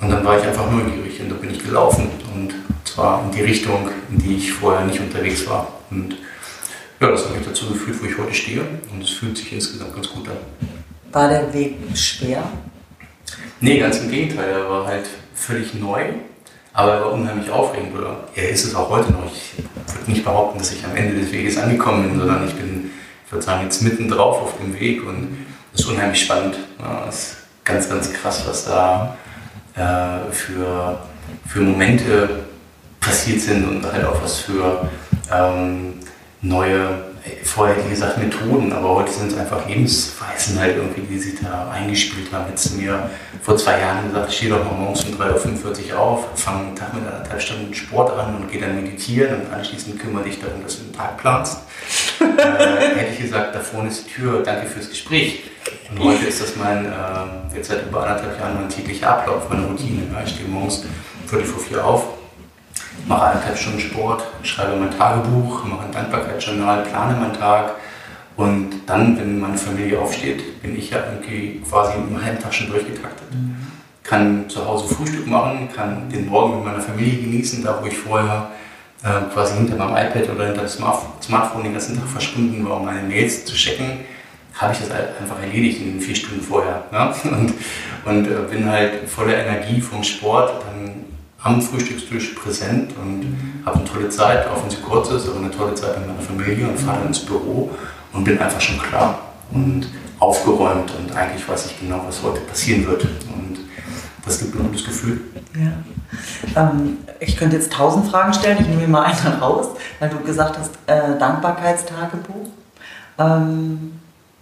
Und 0.00 0.10
dann 0.10 0.24
war 0.24 0.38
ich 0.38 0.44
einfach 0.44 0.70
neugierig 0.70 1.20
und 1.20 1.30
da 1.30 1.36
bin 1.36 1.50
ich 1.50 1.64
gelaufen 1.64 2.10
und 2.34 2.54
zwar 2.84 3.22
in 3.24 3.30
die 3.30 3.42
Richtung, 3.42 3.88
in 4.10 4.18
die 4.18 4.36
ich 4.36 4.52
vorher 4.52 4.84
nicht 4.84 5.00
unterwegs 5.00 5.48
war. 5.48 5.68
Und 5.90 6.16
ja, 7.02 7.10
das 7.10 7.24
hat 7.24 7.36
mich 7.36 7.44
dazu 7.44 7.66
geführt, 7.66 7.96
wo 8.00 8.06
ich 8.06 8.16
heute 8.16 8.32
stehe 8.32 8.60
und 8.92 9.02
es 9.02 9.10
fühlt 9.10 9.36
sich 9.36 9.52
insgesamt 9.52 9.92
ganz 9.92 10.08
gut 10.08 10.28
an. 10.28 10.36
War 11.10 11.28
der 11.28 11.52
Weg 11.52 11.76
schwer? 11.96 12.44
Nee, 13.60 13.80
ganz 13.80 13.98
im 13.98 14.10
Gegenteil. 14.10 14.48
Er 14.50 14.70
war 14.70 14.86
halt 14.86 15.06
völlig 15.34 15.74
neu, 15.74 16.04
aber 16.72 16.92
er 16.92 17.00
war 17.00 17.12
unheimlich 17.12 17.50
aufregend. 17.50 17.98
Oder 17.98 18.28
er 18.36 18.50
ist 18.50 18.64
es 18.64 18.74
auch 18.76 18.88
heute 18.88 19.10
noch. 19.10 19.26
Ich 19.26 19.54
würde 19.94 20.10
nicht 20.12 20.24
behaupten, 20.24 20.58
dass 20.60 20.72
ich 20.72 20.84
am 20.84 20.94
Ende 20.94 21.18
des 21.20 21.32
Weges 21.32 21.58
angekommen 21.58 22.08
bin, 22.08 22.20
sondern 22.20 22.46
ich 22.46 22.54
bin, 22.54 22.92
ich 23.26 23.32
würde 23.32 23.44
sagen, 23.44 23.64
jetzt 23.64 23.82
mitten 23.82 24.08
drauf 24.08 24.40
auf 24.40 24.56
dem 24.58 24.78
Weg 24.78 25.04
und 25.04 25.36
es 25.74 25.80
ist 25.80 25.86
unheimlich 25.86 26.20
spannend. 26.20 26.56
Ja, 26.78 27.06
es 27.08 27.16
ist 27.16 27.36
ganz, 27.64 27.88
ganz 27.88 28.12
krass, 28.12 28.44
was 28.46 28.64
da 28.64 29.16
äh, 29.74 30.32
für, 30.32 31.00
für 31.48 31.60
Momente 31.60 32.46
passiert 33.00 33.40
sind 33.40 33.68
und 33.68 33.92
halt 33.92 34.04
auch 34.04 34.22
was 34.22 34.38
für 34.38 34.88
ähm, 35.32 35.94
neue 36.42 37.12
vorher, 37.44 37.76
wie 37.84 37.90
gesagt, 37.90 38.18
Methoden, 38.18 38.72
aber 38.72 38.96
heute 38.96 39.12
sind 39.12 39.30
es 39.30 39.38
einfach 39.38 39.66
Lebensweisen 39.68 40.58
halt 40.58 40.76
irgendwie, 40.76 41.02
die 41.02 41.18
sich 41.18 41.40
da 41.40 41.70
eingespielt 41.70 42.32
haben. 42.32 42.46
Hättest 42.46 42.72
du 42.72 42.78
mir 42.78 43.10
vor 43.42 43.56
zwei 43.56 43.78
Jahren 43.78 44.08
gesagt, 44.08 44.30
ich 44.30 44.36
stehe 44.36 44.50
doch 44.50 44.64
mal 44.64 44.72
morgens 44.72 45.04
um 45.04 45.14
3.45 45.14 45.92
Uhr 45.92 45.98
auf, 45.98 46.26
fange 46.34 46.66
einen 46.66 46.76
Tag 46.76 46.94
mit 46.94 47.06
anderthalb 47.06 47.40
Stunden 47.40 47.72
Sport 47.72 48.18
an 48.18 48.36
und 48.36 48.50
gehe 48.50 48.60
dann 48.60 48.74
meditieren 48.74 49.42
und 49.42 49.52
anschließend 49.52 50.00
kümmere 50.00 50.24
dich 50.24 50.40
darum, 50.40 50.62
dass 50.62 50.78
du 50.78 50.84
den 50.84 50.92
Tag 50.92 51.18
planst. 51.18 51.58
äh, 52.20 52.96
hätte 52.96 53.12
ich 53.12 53.20
gesagt, 53.20 53.54
da 53.54 53.60
vorne 53.60 53.88
ist 53.88 54.06
die 54.06 54.10
Tür, 54.10 54.42
danke 54.42 54.66
fürs 54.66 54.88
Gespräch. 54.88 55.44
Und 55.90 56.02
heute 56.02 56.26
ist 56.26 56.42
das 56.42 56.56
mein, 56.56 56.86
äh, 56.86 57.56
jetzt 57.56 57.68
seit 57.68 57.86
über 57.86 58.02
anderthalb 58.02 58.38
Jahren 58.40 58.54
mein 58.54 58.68
täglicher 58.68 59.10
Ablauf, 59.10 59.48
meine 59.48 59.66
Routine. 59.66 60.02
Ich 60.24 60.32
stehe 60.32 60.48
morgens 60.48 60.84
viertel 61.26 61.46
vor 61.46 61.62
vier 61.62 61.84
auf, 61.84 62.04
mache 63.06 63.26
eineinhalb 63.26 63.56
Stunden 63.56 63.80
Sport, 63.80 64.24
schreibe 64.42 64.76
mein 64.76 64.96
Tagebuch, 64.96 65.64
mache 65.64 65.86
ein 65.86 65.92
Dankbarkeitsjournal, 65.92 66.82
plane 66.82 67.18
meinen 67.18 67.32
Tag. 67.34 67.74
Und 68.36 68.70
dann, 68.86 69.18
wenn 69.18 69.40
meine 69.40 69.58
Familie 69.58 70.00
aufsteht, 70.00 70.62
bin 70.62 70.76
ich 70.76 70.90
ja 70.90 70.98
irgendwie 71.12 71.62
quasi 71.68 71.98
im 71.98 72.22
halben 72.22 72.38
Tag 72.38 72.54
schon 72.54 72.70
durchgetaktet. 72.70 73.32
Mhm. 73.32 73.56
Kann 74.02 74.48
zu 74.48 74.66
Hause 74.66 74.94
Frühstück 74.94 75.26
machen, 75.26 75.68
kann 75.74 76.08
den 76.08 76.26
Morgen 76.28 76.56
mit 76.56 76.64
meiner 76.64 76.80
Familie 76.80 77.20
genießen, 77.20 77.62
da 77.62 77.78
wo 77.80 77.86
ich 77.86 77.96
vorher 77.96 78.48
äh, 79.02 79.32
quasi 79.32 79.56
hinter 79.56 79.76
meinem 79.76 79.96
iPad 79.96 80.30
oder 80.30 80.46
hinter 80.46 80.62
dem 80.62 80.68
Smartphone 80.68 81.64
den 81.64 81.72
ganzen 81.72 81.98
Tag 81.98 82.08
verschwunden 82.08 82.66
war, 82.66 82.78
um 82.78 82.86
meine 82.86 83.02
Mails 83.02 83.44
zu 83.44 83.54
checken, 83.54 84.00
habe 84.54 84.72
ich 84.72 84.80
das 84.80 84.90
einfach 84.90 85.40
erledigt 85.40 85.80
in 85.80 85.92
den 85.94 86.00
vier 86.00 86.14
Stunden 86.14 86.40
vorher. 86.40 86.84
Ne? 86.90 87.14
Und, 87.24 87.54
und 88.04 88.26
äh, 88.26 88.34
bin 88.50 88.68
halt 88.68 89.08
voller 89.08 89.36
Energie 89.36 89.80
vom 89.80 90.02
Sport 90.02 90.64
dann 90.66 91.01
am 91.42 91.60
Frühstückstisch 91.60 92.30
präsent 92.34 92.92
und 93.00 93.20
mhm. 93.20 93.62
habe 93.66 93.78
eine 93.78 93.84
tolle 93.84 94.08
Zeit, 94.08 94.46
auch 94.48 94.62
wenn 94.62 94.70
sie 94.70 94.76
kurz 94.76 95.10
ist, 95.10 95.28
aber 95.28 95.38
eine 95.38 95.50
tolle 95.50 95.74
Zeit 95.74 95.98
mit 95.98 96.08
meiner 96.08 96.20
Familie 96.20 96.68
und 96.68 96.78
fahre 96.78 97.04
ins 97.06 97.20
Büro 97.20 97.70
und 98.12 98.24
bin 98.24 98.38
einfach 98.38 98.60
schon 98.60 98.78
klar 98.78 99.18
und 99.50 99.86
aufgeräumt 100.18 100.92
und 100.98 101.16
eigentlich 101.16 101.46
weiß 101.48 101.66
ich 101.66 101.80
genau, 101.80 102.00
was 102.06 102.22
heute 102.22 102.40
passieren 102.42 102.86
wird. 102.86 103.02
Und 103.04 103.58
das 104.24 104.38
gibt 104.38 104.54
mir 104.54 104.60
ein 104.60 104.68
gutes 104.68 104.84
Gefühl. 104.84 105.20
Ja. 105.54 106.62
Ähm, 106.70 106.98
ich 107.18 107.36
könnte 107.36 107.56
jetzt 107.56 107.72
tausend 107.72 108.08
Fragen 108.08 108.32
stellen, 108.32 108.58
ich 108.60 108.68
nehme 108.68 108.82
mir 108.82 108.88
mal 108.88 109.04
eine 109.24 109.38
raus, 109.40 109.68
weil 109.98 110.10
du 110.10 110.20
gesagt 110.20 110.58
hast, 110.58 110.70
äh, 110.86 111.18
Dankbarkeitstagebuch. 111.18 112.48
Ähm, 113.18 113.92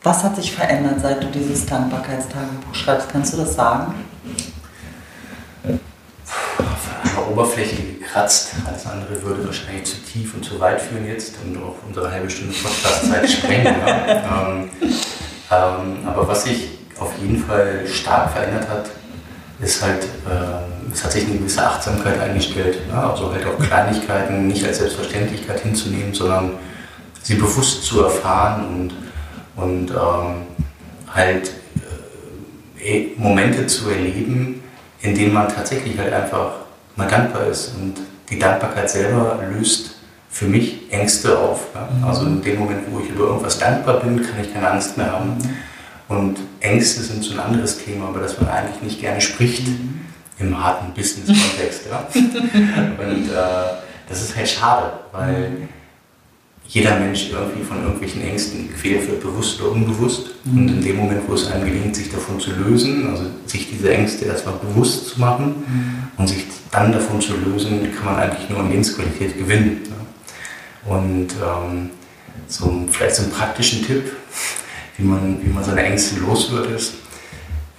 was 0.02 0.24
hat 0.24 0.36
sich 0.36 0.52
verändert, 0.52 1.00
seit 1.00 1.22
du 1.22 1.28
dieses 1.28 1.66
Dankbarkeitstagebuch 1.66 2.74
schreibst? 2.74 3.08
Kannst 3.10 3.32
du 3.32 3.38
das 3.38 3.54
sagen? 3.54 3.94
Oberfläche 7.30 7.76
gekratzt. 7.76 8.50
Alles 8.66 8.86
andere 8.86 9.22
würde 9.22 9.46
wahrscheinlich 9.46 9.84
zu 9.84 9.96
tief 10.02 10.34
und 10.34 10.44
zu 10.44 10.58
weit 10.60 10.80
führen 10.80 11.06
jetzt 11.06 11.34
und 11.44 11.56
auch 11.62 11.76
unsere 11.86 12.10
halbe 12.10 12.28
Stunde 12.28 12.54
Podcastzeit 12.54 13.30
sprengen. 13.30 13.66
ähm, 13.86 14.70
ähm, 15.50 16.06
aber 16.06 16.28
was 16.28 16.44
sich 16.44 16.68
auf 16.98 17.12
jeden 17.20 17.38
Fall 17.38 17.86
stark 17.86 18.32
verändert 18.32 18.68
hat, 18.68 18.90
ist 19.60 19.82
halt, 19.82 20.04
äh, 20.04 20.92
es 20.92 21.04
hat 21.04 21.12
sich 21.12 21.26
eine 21.26 21.38
gewisse 21.38 21.64
Achtsamkeit 21.64 22.18
eingestellt. 22.18 22.78
Ja? 22.88 23.10
Also 23.10 23.32
halt 23.32 23.44
auch 23.46 23.58
Kleinigkeiten 23.58 24.46
nicht 24.46 24.64
als 24.64 24.78
Selbstverständlichkeit 24.78 25.60
hinzunehmen, 25.60 26.14
sondern 26.14 26.52
sie 27.22 27.34
bewusst 27.34 27.84
zu 27.84 28.02
erfahren 28.02 28.90
und, 29.56 29.62
und 29.62 29.90
ähm, 29.90 30.46
halt 31.14 31.50
äh, 32.82 33.08
Momente 33.16 33.66
zu 33.66 33.90
erleben, 33.90 34.62
in 35.02 35.14
denen 35.14 35.32
man 35.32 35.48
tatsächlich 35.48 35.98
halt 35.98 36.12
einfach 36.12 36.52
mal 36.96 37.08
dankbar 37.08 37.46
ist. 37.46 37.74
Und 37.74 37.94
die 38.28 38.38
Dankbarkeit 38.38 38.90
selber 38.90 39.38
löst 39.52 39.96
für 40.30 40.46
mich 40.46 40.90
Ängste 40.90 41.38
auf. 41.38 41.66
Mhm. 41.74 42.04
Also 42.04 42.26
in 42.26 42.42
dem 42.42 42.58
Moment, 42.58 42.82
wo 42.90 43.00
ich 43.00 43.10
über 43.10 43.24
irgendwas 43.24 43.58
dankbar 43.58 44.00
bin, 44.00 44.22
kann 44.22 44.40
ich 44.40 44.52
keine 44.52 44.70
Angst 44.70 44.96
mehr 44.96 45.12
haben. 45.12 45.38
Mhm. 45.38 46.16
Und 46.16 46.38
Ängste 46.60 47.02
sind 47.02 47.22
so 47.22 47.34
ein 47.34 47.40
anderes 47.40 47.84
Thema, 47.84 48.10
über 48.10 48.20
das 48.20 48.40
man 48.40 48.50
eigentlich 48.50 48.82
nicht 48.82 49.00
gerne 49.00 49.20
spricht 49.20 49.66
mhm. 49.66 50.00
im 50.38 50.62
harten 50.62 50.92
Business-Kontext. 50.94 51.86
Ja? 51.90 52.06
Und 52.14 53.28
äh, 53.28 53.76
das 54.08 54.22
ist 54.22 54.36
halt 54.36 54.48
schade, 54.48 54.92
weil 55.12 55.50
mhm 55.50 55.68
jeder 56.70 57.00
Mensch 57.00 57.30
irgendwie 57.32 57.64
von 57.64 57.82
irgendwelchen 57.82 58.22
Ängsten 58.22 58.68
gequält 58.68 59.08
wird, 59.08 59.20
bewusst 59.20 59.60
oder 59.60 59.72
unbewusst. 59.72 60.30
Mhm. 60.44 60.58
Und 60.58 60.68
in 60.68 60.82
dem 60.82 60.96
Moment, 60.98 61.22
wo 61.26 61.34
es 61.34 61.50
einem 61.50 61.64
gelingt, 61.64 61.96
sich 61.96 62.10
davon 62.12 62.38
zu 62.38 62.52
lösen, 62.52 63.10
also 63.10 63.24
sich 63.46 63.68
diese 63.68 63.92
Ängste 63.92 64.26
erstmal 64.26 64.54
bewusst 64.54 65.08
zu 65.08 65.20
machen 65.20 65.46
mhm. 65.46 66.02
und 66.16 66.28
sich 66.28 66.44
dann 66.70 66.92
davon 66.92 67.20
zu 67.20 67.32
lösen, 67.36 67.88
kann 67.96 68.04
man 68.04 68.16
eigentlich 68.22 68.48
nur 68.48 68.60
an 68.60 68.70
Lebensqualität 68.70 69.36
gewinnen. 69.36 69.80
Ja. 69.84 70.94
Und 70.94 71.28
ähm, 71.32 71.90
so 72.46 72.86
vielleicht 72.92 73.16
so 73.16 73.24
einen 73.24 73.32
praktischen 73.32 73.84
Tipp, 73.84 74.04
wie 74.96 75.04
man, 75.04 75.42
wie 75.42 75.48
man 75.48 75.64
seine 75.64 75.82
Ängste 75.82 76.20
los 76.20 76.52
wird, 76.52 76.70
ist, 76.70 76.94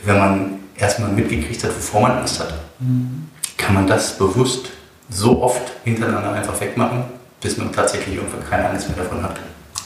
wenn 0.04 0.18
man 0.18 0.54
erstmal 0.76 1.12
mitgekriegt 1.14 1.64
hat, 1.64 1.72
wovor 1.78 2.02
man 2.02 2.12
Angst 2.12 2.42
hat, 2.42 2.56
mhm. 2.80 3.30
kann 3.56 3.74
man 3.74 3.88
das 3.88 4.18
bewusst 4.18 4.70
so 5.10 5.42
oft 5.42 5.72
hintereinander 5.86 6.34
einfach 6.34 6.60
wegmachen, 6.60 7.21
bis 7.42 7.58
man 7.58 7.74
tatsächlich 7.74 8.16
irgendwann 8.16 8.48
keine 8.48 8.70
Angst 8.70 8.88
mehr 8.88 9.04
davon 9.04 9.24
hat. 9.24 9.38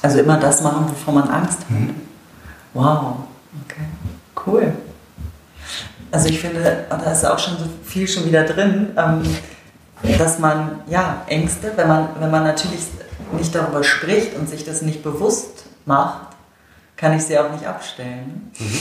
Also 0.01 0.19
immer 0.19 0.37
das 0.37 0.61
machen, 0.61 0.85
wovor 0.89 1.13
man 1.13 1.29
Angst 1.29 1.59
hat. 1.61 1.69
Mhm. 1.71 1.95
Wow, 2.73 3.15
okay, 3.63 3.85
cool. 4.45 4.73
Also 6.11 6.29
ich 6.29 6.39
finde, 6.39 6.85
da 6.89 7.11
ist 7.11 7.25
auch 7.25 7.39
schon 7.39 7.57
so 7.57 7.65
viel 7.83 8.07
schon 8.07 8.25
wieder 8.25 8.43
drin, 8.43 8.89
ähm, 8.97 9.23
dass 10.17 10.39
man, 10.39 10.81
ja, 10.87 11.23
Ängste, 11.27 11.71
wenn 11.75 11.87
man, 11.87 12.09
wenn 12.19 12.29
man 12.29 12.43
natürlich 12.43 12.81
nicht 13.31 13.55
darüber 13.55 13.83
spricht 13.83 14.35
und 14.37 14.49
sich 14.49 14.63
das 14.63 14.81
nicht 14.81 15.03
bewusst 15.03 15.65
macht, 15.85 16.27
kann 16.95 17.13
ich 17.13 17.23
sie 17.23 17.37
auch 17.37 17.51
nicht 17.51 17.65
abstellen. 17.65 18.51
Mhm. 18.57 18.79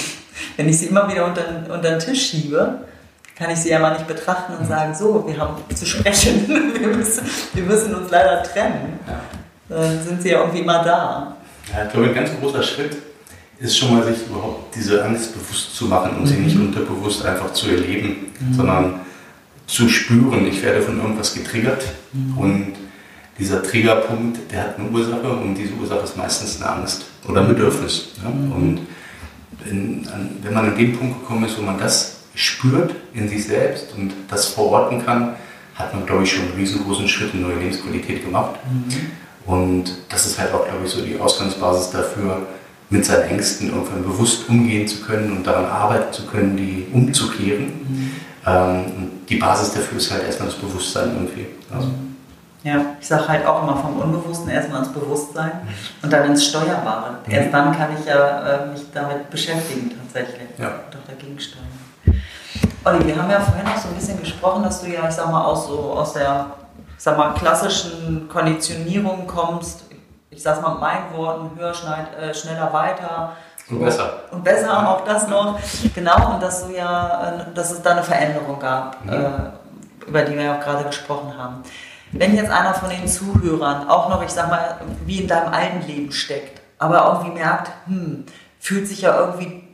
Wenn 0.56 0.68
ich 0.68 0.78
sie 0.78 0.87
immer 0.87 1.08
wieder 1.10 1.24
unter, 1.24 1.42
unter 1.72 1.90
den 1.90 1.98
Tisch 1.98 2.30
schiebe, 2.30 2.80
kann 3.37 3.51
ich 3.51 3.59
sie 3.59 3.70
ja 3.70 3.79
mal 3.79 3.94
nicht 3.94 4.07
betrachten 4.07 4.55
und 4.55 4.64
mhm. 4.64 4.68
sagen, 4.68 4.94
so, 4.94 5.25
wir 5.27 5.38
haben 5.38 5.57
zu 5.75 5.87
sprechen, 5.87 6.49
wir 6.79 6.88
müssen, 6.88 7.25
wir 7.53 7.62
müssen 7.62 7.94
uns 7.94 8.11
leider 8.11 8.42
trennen. 8.42 8.99
Ja. 9.07 9.20
Dann 9.68 10.05
sind 10.05 10.23
sie 10.23 10.31
ja 10.31 10.40
irgendwie 10.40 10.61
immer 10.61 10.85
da. 10.85 11.37
Ja, 11.73 11.85
ich 11.85 11.92
glaube, 11.92 12.09
ein 12.09 12.14
ganz 12.14 12.31
großer 12.40 12.62
Schritt 12.62 12.97
ist 13.59 13.77
schon 13.77 13.94
mal, 13.94 14.05
sich 14.05 14.27
überhaupt 14.27 14.75
diese 14.75 15.05
Angst 15.05 15.33
bewusst 15.33 15.75
zu 15.75 15.87
machen 15.87 16.16
und 16.16 16.23
mhm. 16.23 16.27
sie 16.27 16.37
nicht 16.37 16.57
unterbewusst 16.57 17.25
einfach 17.25 17.53
zu 17.53 17.68
erleben, 17.70 18.33
mhm. 18.38 18.55
sondern 18.55 19.01
zu 19.66 19.88
spüren, 19.88 20.47
ich 20.47 20.62
werde 20.62 20.83
von 20.83 20.99
irgendwas 20.99 21.35
getriggert 21.35 21.83
mhm. 22.12 22.38
und 22.38 22.73
dieser 23.38 23.62
Triggerpunkt, 23.62 24.53
der 24.53 24.62
hat 24.62 24.79
eine 24.79 24.88
Ursache 24.90 25.29
und 25.29 25.55
diese 25.55 25.73
Ursache 25.75 26.05
ist 26.05 26.16
meistens 26.16 26.61
eine 26.61 26.70
Angst 26.70 27.05
oder 27.27 27.40
ein 27.40 27.49
Bedürfnis. 27.49 28.11
Ja? 28.23 28.31
Mhm. 28.31 28.53
Und 28.53 28.81
wenn, 29.64 30.07
wenn 30.42 30.55
man 30.55 30.66
an 30.66 30.77
den 30.77 30.97
Punkt 30.97 31.20
gekommen 31.20 31.44
ist, 31.44 31.59
wo 31.59 31.62
man 31.62 31.79
das 31.79 32.13
spürt 32.35 32.94
in 33.12 33.29
sich 33.29 33.47
selbst 33.47 33.94
und 33.97 34.12
das 34.29 34.47
verorten 34.47 35.05
kann, 35.05 35.37
hat 35.75 35.94
man, 35.94 36.07
glaube 36.07 36.25
ich, 36.25 36.33
schon 36.33 36.44
einen 36.44 36.55
riesengroßen 36.55 37.09
Schritt 37.09 37.35
in 37.35 37.42
neue 37.42 37.57
Lebensqualität 37.57 38.25
gemacht. 38.25 38.57
Mhm. 38.70 39.12
Und 39.47 39.97
das 40.09 40.27
ist 40.27 40.38
halt 40.38 40.53
auch, 40.53 40.64
glaube 40.64 40.85
ich, 40.85 40.90
so 40.90 41.05
die 41.05 41.18
Ausgangsbasis 41.18 41.90
dafür, 41.90 42.47
mit 42.90 43.05
seinen 43.05 43.31
Ängsten 43.31 43.70
irgendwann 43.70 44.03
bewusst 44.03 44.49
umgehen 44.49 44.87
zu 44.87 45.01
können 45.01 45.37
und 45.37 45.47
daran 45.47 45.64
arbeiten 45.64 46.12
zu 46.12 46.27
können, 46.27 46.57
die 46.57 46.87
umzukehren. 46.92 47.66
Mhm. 47.66 48.11
Ähm, 48.47 48.85
und 48.97 49.11
die 49.29 49.37
Basis 49.37 49.73
dafür 49.73 49.99
ist 49.99 50.11
halt 50.11 50.25
erstmal 50.25 50.49
das 50.49 50.59
Bewusstsein 50.59 51.11
irgendwie. 51.14 51.47
Also. 51.75 51.88
Ja, 52.62 52.81
ich 53.01 53.07
sage 53.07 53.29
halt 53.29 53.47
auch 53.47 53.62
immer 53.62 53.77
vom 53.77 53.99
Unbewussten 53.99 54.49
erstmal 54.49 54.81
ins 54.81 54.92
Bewusstsein 54.92 55.53
mhm. 55.64 55.68
und 56.03 56.12
dann 56.12 56.27
ins 56.27 56.47
Steuerbare. 56.47 57.18
Mhm. 57.27 57.33
Erst 57.33 57.53
dann 57.53 57.77
kann 57.77 57.88
ich 57.99 58.07
ja 58.07 58.64
äh, 58.64 58.70
mich 58.70 58.83
damit 58.92 59.29
beschäftigen 59.31 59.90
tatsächlich 59.90 60.49
ja. 60.59 60.68
auch 60.68 61.09
dagegen 61.11 61.38
steuern. 61.38 61.64
Olli, 62.87 63.07
wir 63.07 63.16
haben 63.16 63.31
ja 63.31 63.40
vorhin 63.40 63.66
auch 63.66 63.79
so 63.79 63.88
ein 63.88 63.94
bisschen 63.94 64.20
gesprochen, 64.20 64.62
dass 64.62 64.83
du 64.83 64.88
ja, 64.88 65.09
ich 65.09 65.14
sag 65.14 65.31
mal, 65.31 65.42
aus, 65.42 65.68
so, 65.68 65.79
aus 65.92 66.12
der 66.12 66.51
sag 66.99 67.16
mal, 67.16 67.33
klassischen 67.33 68.29
Konditionierung 68.29 69.27
kommst. 69.27 69.85
Ich 70.29 70.42
sag's 70.42 70.61
mal 70.61 70.73
mit 70.73 70.81
meinen 70.81 71.16
Worten, 71.16 71.59
höher, 71.59 71.73
schneid, 71.73 72.14
äh, 72.20 72.35
schneller, 72.35 72.73
weiter. 72.73 73.33
Und 73.70 73.81
besser. 73.81 74.20
Und 74.31 74.44
besser 74.44 74.88
auch 74.88 75.05
das 75.05 75.29
noch. 75.29 75.59
Genau, 75.94 76.35
und 76.35 76.42
dass, 76.42 76.66
du 76.66 76.75
ja, 76.75 77.47
äh, 77.49 77.55
dass 77.55 77.70
es 77.70 77.81
da 77.81 77.92
eine 77.92 78.03
Veränderung 78.03 78.59
gab, 78.59 79.03
mhm. 79.05 79.12
äh, 79.12 80.07
über 80.07 80.23
die 80.23 80.35
wir 80.35 80.42
ja 80.42 80.57
auch 80.57 80.61
gerade 80.61 80.85
gesprochen 80.85 81.38
haben. 81.38 81.62
Wenn 82.12 82.37
jetzt 82.37 82.51
einer 82.51 82.75
von 82.75 82.90
den 82.90 83.09
Zuhörern 83.09 83.88
auch 83.88 84.11
noch, 84.11 84.23
ich 84.23 84.31
sag 84.31 84.51
mal, 84.51 84.77
wie 85.07 85.20
in 85.20 85.29
deinem 85.29 85.53
alten 85.53 85.87
Leben 85.87 86.12
steckt, 86.12 86.61
aber 86.79 87.07
irgendwie 87.07 87.38
merkt, 87.38 87.70
hm, 87.87 88.27
fühlt 88.61 88.87
sich 88.87 89.01
ja 89.01 89.18
irgendwie 89.18 89.64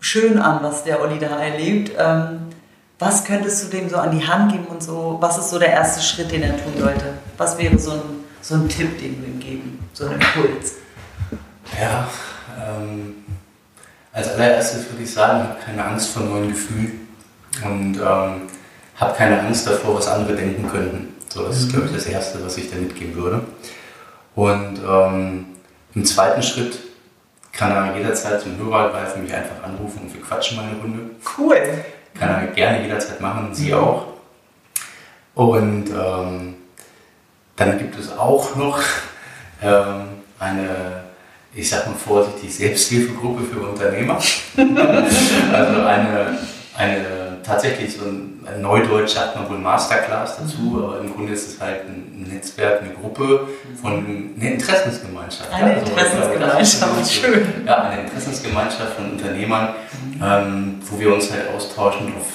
schön 0.00 0.38
an, 0.38 0.60
was 0.62 0.84
der 0.84 1.00
Olli 1.00 1.18
da 1.18 1.38
erlebt. 1.38 1.92
Ähm, 1.98 2.43
was 3.04 3.24
könntest 3.24 3.64
du 3.64 3.76
dem 3.76 3.88
so 3.88 3.96
an 3.96 4.18
die 4.18 4.26
Hand 4.26 4.52
geben 4.52 4.64
und 4.66 4.82
so? 4.82 5.18
Was 5.20 5.36
ist 5.36 5.50
so 5.50 5.58
der 5.58 5.68
erste 5.68 6.02
Schritt, 6.02 6.32
den 6.32 6.42
er 6.42 6.56
tun 6.56 6.72
sollte? 6.78 7.14
Was 7.36 7.58
wäre 7.58 7.78
so 7.78 7.92
ein, 7.92 8.02
so 8.40 8.54
ein 8.54 8.68
Tipp, 8.68 8.98
den 8.98 9.20
du 9.20 9.26
ihm 9.26 9.38
geben, 9.38 9.88
so 9.92 10.06
ein 10.06 10.12
Impuls? 10.12 10.76
Ja, 11.80 12.08
ähm, 12.58 13.16
als 14.12 14.28
allererstes 14.28 14.90
würde 14.90 15.02
ich 15.02 15.12
sagen, 15.12 15.48
hab 15.48 15.64
keine 15.64 15.84
Angst 15.84 16.10
vor 16.10 16.22
neuen 16.22 16.48
Gefühlen 16.48 17.08
und 17.64 17.96
ähm, 17.96 18.42
hab 18.96 19.16
keine 19.16 19.40
Angst 19.40 19.66
davor, 19.66 19.96
was 19.96 20.08
andere 20.08 20.36
denken 20.36 20.68
könnten. 20.68 21.14
So, 21.28 21.46
das 21.46 21.58
ist, 21.58 21.72
glaube 21.72 21.86
ich, 21.86 21.92
das 21.92 22.06
Erste, 22.06 22.44
was 22.44 22.56
ich 22.56 22.70
da 22.70 22.76
mitgeben 22.76 23.16
würde. 23.16 23.42
Und 24.34 24.80
ähm, 24.88 25.46
im 25.94 26.04
zweiten 26.04 26.42
Schritt 26.42 26.78
kann 27.52 27.72
er 27.72 27.96
jederzeit 27.96 28.40
zum 28.40 28.56
Hörer 28.56 28.90
greifen, 28.90 29.24
mich 29.24 29.34
einfach 29.34 29.62
anrufen 29.62 30.02
und 30.02 30.14
wir 30.14 30.22
quatschen 30.22 30.56
mal 30.56 30.64
eine 30.64 30.80
Runde. 30.80 31.10
Cool. 31.36 31.84
Kann 32.18 32.30
er 32.30 32.46
gerne 32.48 32.82
jederzeit 32.82 33.20
machen, 33.20 33.54
Sie 33.54 33.72
mhm. 33.72 33.74
auch. 33.74 34.06
Und 35.34 35.90
ähm, 35.90 36.54
dann 37.56 37.78
gibt 37.78 37.98
es 37.98 38.16
auch 38.16 38.54
noch 38.56 38.80
ähm, 39.62 40.04
eine, 40.38 41.04
ich 41.54 41.68
sag 41.68 41.86
mal 41.86 41.94
vorsichtig, 41.94 42.54
Selbsthilfegruppe 42.54 43.44
für 43.44 43.60
Unternehmer. 43.60 44.14
also 44.56 45.80
eine, 45.82 46.38
eine 46.76 47.23
tatsächlich 47.44 47.96
so 47.96 48.04
ein, 48.04 48.40
ein 48.46 48.62
Neudeutsch 48.62 49.14
sagt 49.14 49.36
man 49.36 49.48
wohl 49.48 49.58
Masterclass 49.58 50.38
dazu, 50.38 50.60
mhm. 50.60 50.84
aber 50.84 51.00
im 51.00 51.14
Grunde 51.14 51.32
ist 51.32 51.48
es 51.48 51.60
halt 51.60 51.86
ein 51.86 52.26
Netzwerk, 52.28 52.82
eine 52.82 52.92
Gruppe 52.94 53.48
von 53.80 53.92
einer 54.38 54.52
Interessensgemeinschaft. 54.52 55.52
Eine 55.52 55.74
also, 55.74 55.90
Interessensgemeinschaft, 55.90 57.12
schön. 57.12 57.66
Ja, 57.66 57.82
eine 57.82 58.02
Interessensgemeinschaft 58.02 58.94
von 58.94 59.12
Unternehmern, 59.12 59.74
mhm. 59.92 60.22
ähm, 60.22 60.74
wo 60.90 60.98
wir 60.98 61.14
uns 61.14 61.30
halt 61.30 61.54
austauschen, 61.54 62.14
auf, 62.18 62.26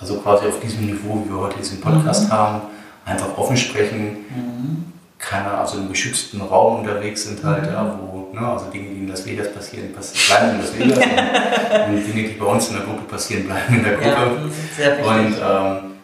also 0.00 0.18
quasi 0.20 0.46
auf 0.46 0.60
diesem 0.60 0.86
Niveau, 0.86 1.24
wie 1.24 1.30
wir 1.30 1.40
heute 1.40 1.58
diesen 1.58 1.80
Podcast 1.80 2.28
mhm. 2.28 2.32
haben, 2.32 2.60
einfach 3.04 3.36
offen 3.38 3.56
sprechen. 3.56 4.24
Mhm. 4.28 4.92
Keiner, 5.18 5.58
also 5.58 5.78
im 5.78 5.88
geschützten 5.88 6.42
Raum 6.42 6.80
unterwegs 6.80 7.24
sind 7.24 7.42
halt, 7.42 7.62
mhm. 7.62 7.72
ja, 7.72 7.98
wo 8.00 8.15
Ne? 8.38 8.46
Also 8.46 8.66
Dinge, 8.66 8.90
die 8.90 8.98
in 8.98 9.08
Las 9.08 9.24
Vegas 9.24 9.52
passieren, 9.52 9.92
bleiben 9.92 10.50
in 10.50 10.60
Las 10.60 10.78
Vegas. 10.78 10.98
und 11.88 12.06
Dinge, 12.06 12.28
die 12.28 12.34
bei 12.34 12.44
uns 12.44 12.68
in 12.68 12.76
der 12.76 12.84
Gruppe 12.84 13.02
passieren, 13.08 13.46
bleiben 13.46 13.76
in 13.76 13.84
der 13.84 13.94
Gruppe. 13.94 14.50
Ja, 14.78 15.10
und 15.10 15.36
ähm, 15.42 15.96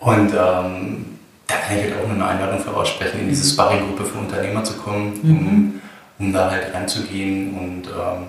und 0.00 0.32
ähm, 0.32 1.18
da 1.46 1.54
kann 1.56 1.76
ich 1.76 1.84
halt 1.84 1.94
auch 2.02 2.06
nur 2.06 2.14
eine 2.14 2.26
Einladung 2.26 2.60
für 2.60 2.74
aussprechen, 2.74 3.20
in 3.20 3.28
diese 3.28 3.44
mhm. 3.44 3.52
Sparring-Gruppe 3.52 4.04
für 4.04 4.18
Unternehmer 4.18 4.64
zu 4.64 4.74
kommen, 4.74 5.20
um, 5.22 5.30
mhm. 5.30 5.80
um 6.18 6.32
da 6.32 6.50
halt 6.50 6.72
reinzugehen 6.72 7.54
und 7.54 7.88
ähm, 7.88 8.28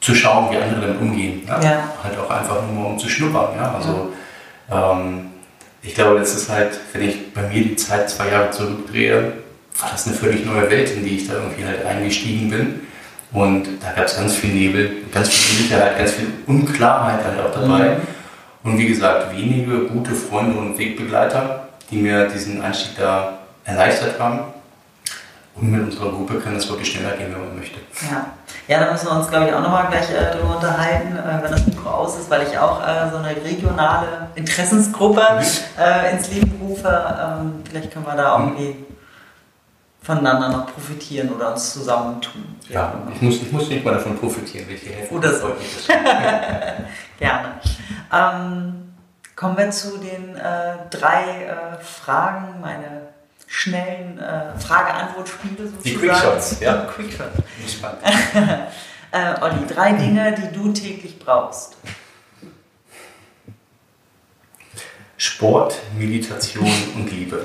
zu 0.00 0.14
schauen, 0.14 0.50
wie 0.50 0.56
andere 0.56 0.80
damit 0.80 1.00
umgehen. 1.00 1.42
Ja? 1.46 1.60
ja? 1.60 1.90
Halt 2.02 2.18
auch 2.18 2.30
einfach 2.30 2.62
nur 2.72 2.86
um 2.86 2.98
zu 2.98 3.08
schnuppern. 3.08 3.56
Ja? 3.56 3.74
Also 3.74 4.12
ähm, 4.70 5.32
ich 5.82 5.94
glaube, 5.94 6.18
das 6.18 6.34
ist 6.34 6.48
halt, 6.48 6.78
wenn 6.92 7.02
ich 7.02 7.34
bei 7.34 7.42
mir 7.42 7.62
die 7.62 7.76
Zeit 7.76 8.08
zwei 8.08 8.30
Jahre 8.30 8.50
zurückdrehe, 8.50 9.32
war 9.80 9.90
das 9.90 10.06
eine 10.06 10.16
völlig 10.16 10.44
neue 10.44 10.70
Welt, 10.70 10.90
in 10.90 11.04
die 11.04 11.16
ich 11.16 11.28
da 11.28 11.34
irgendwie 11.34 11.64
halt 11.64 11.84
eingestiegen 11.84 12.50
bin. 12.50 12.80
Und 13.32 13.66
da 13.82 13.92
gab 13.92 14.06
es 14.06 14.16
ganz 14.16 14.34
viel 14.36 14.54
Nebel, 14.54 15.04
ganz 15.12 15.28
viel 15.28 15.56
Unsicherheit, 15.56 15.98
ganz 15.98 16.12
viel 16.12 16.28
Unklarheit 16.46 17.24
halt 17.24 17.40
auch 17.40 17.52
dabei. 17.52 17.96
Mhm. 17.96 18.70
Und 18.70 18.78
wie 18.78 18.88
gesagt, 18.88 19.36
wenige 19.36 19.86
gute 19.86 20.12
Freunde 20.12 20.58
und 20.58 20.78
Wegbegleiter, 20.78 21.68
die 21.90 21.96
mir 21.96 22.28
diesen 22.28 22.62
Einstieg 22.62 22.96
da 22.98 23.38
erleichtert 23.64 24.18
haben. 24.18 24.40
Und 25.54 25.70
mit 25.70 25.82
unserer 25.82 26.10
Gruppe 26.10 26.38
kann 26.38 26.54
das 26.54 26.68
wirklich 26.68 26.92
schneller 26.92 27.16
gehen, 27.16 27.32
wenn 27.32 27.40
man 27.40 27.58
möchte. 27.58 27.78
Ja, 28.10 28.26
ja 28.68 28.84
da 28.84 28.92
müssen 28.92 29.06
wir 29.06 29.16
uns, 29.16 29.28
glaube 29.28 29.46
ich, 29.46 29.54
auch 29.54 29.62
nochmal 29.62 29.86
gleich 29.88 30.10
äh, 30.10 30.32
darüber 30.32 30.56
unterhalten, 30.56 31.16
äh, 31.16 31.42
wenn 31.42 31.50
das 31.50 31.66
Mikro 31.66 31.88
aus 31.88 32.18
ist, 32.18 32.30
weil 32.30 32.46
ich 32.46 32.58
auch 32.58 32.80
äh, 32.86 33.10
so 33.10 33.16
eine 33.16 33.34
regionale 33.42 34.28
Interessensgruppe 34.34 35.22
mhm. 35.38 35.80
äh, 35.80 36.12
ins 36.12 36.30
Leben 36.30 36.52
rufe. 36.60 36.88
Ähm, 36.88 37.62
vielleicht 37.68 37.92
können 37.92 38.04
wir 38.04 38.16
da 38.16 38.38
irgendwie 38.38 38.76
voneinander 40.06 40.48
noch 40.50 40.72
profitieren 40.72 41.30
oder 41.30 41.52
uns 41.52 41.72
zusammentun. 41.72 42.44
Ja, 42.68 42.94
ich 43.12 43.20
muss, 43.20 43.42
ich 43.42 43.50
muss 43.50 43.68
nicht 43.68 43.84
mal 43.84 43.94
davon 43.94 44.16
profitieren, 44.16 44.66
ich 44.70 44.80
dir 44.80 44.92
helfe. 44.92 45.14
Oder 45.14 45.34
so. 45.34 45.48
Gerne. 47.18 47.60
Ähm, 48.12 48.92
kommen 49.34 49.56
wir 49.56 49.70
zu 49.72 49.98
den 49.98 50.36
äh, 50.36 50.74
drei 50.90 51.46
äh, 51.46 51.82
Fragen, 51.82 52.60
meine 52.60 53.08
schnellen 53.48 54.18
äh, 54.18 54.56
Frage-Antwort-Spiele 54.58 55.68
sozusagen. 55.68 55.82
Die 55.82 55.94
Quickshots, 55.96 56.60
ja. 56.60 56.76
Quickshots. 56.94 57.42
Spannend. 57.68 58.02
äh, 59.10 59.40
Olli, 59.40 59.66
drei 59.66 59.92
Dinge, 59.92 60.34
die 60.34 60.56
du 60.56 60.72
täglich 60.72 61.18
brauchst. 61.18 61.76
Sport, 65.16 65.80
Meditation 65.98 66.70
und 66.94 67.10
Liebe. 67.10 67.42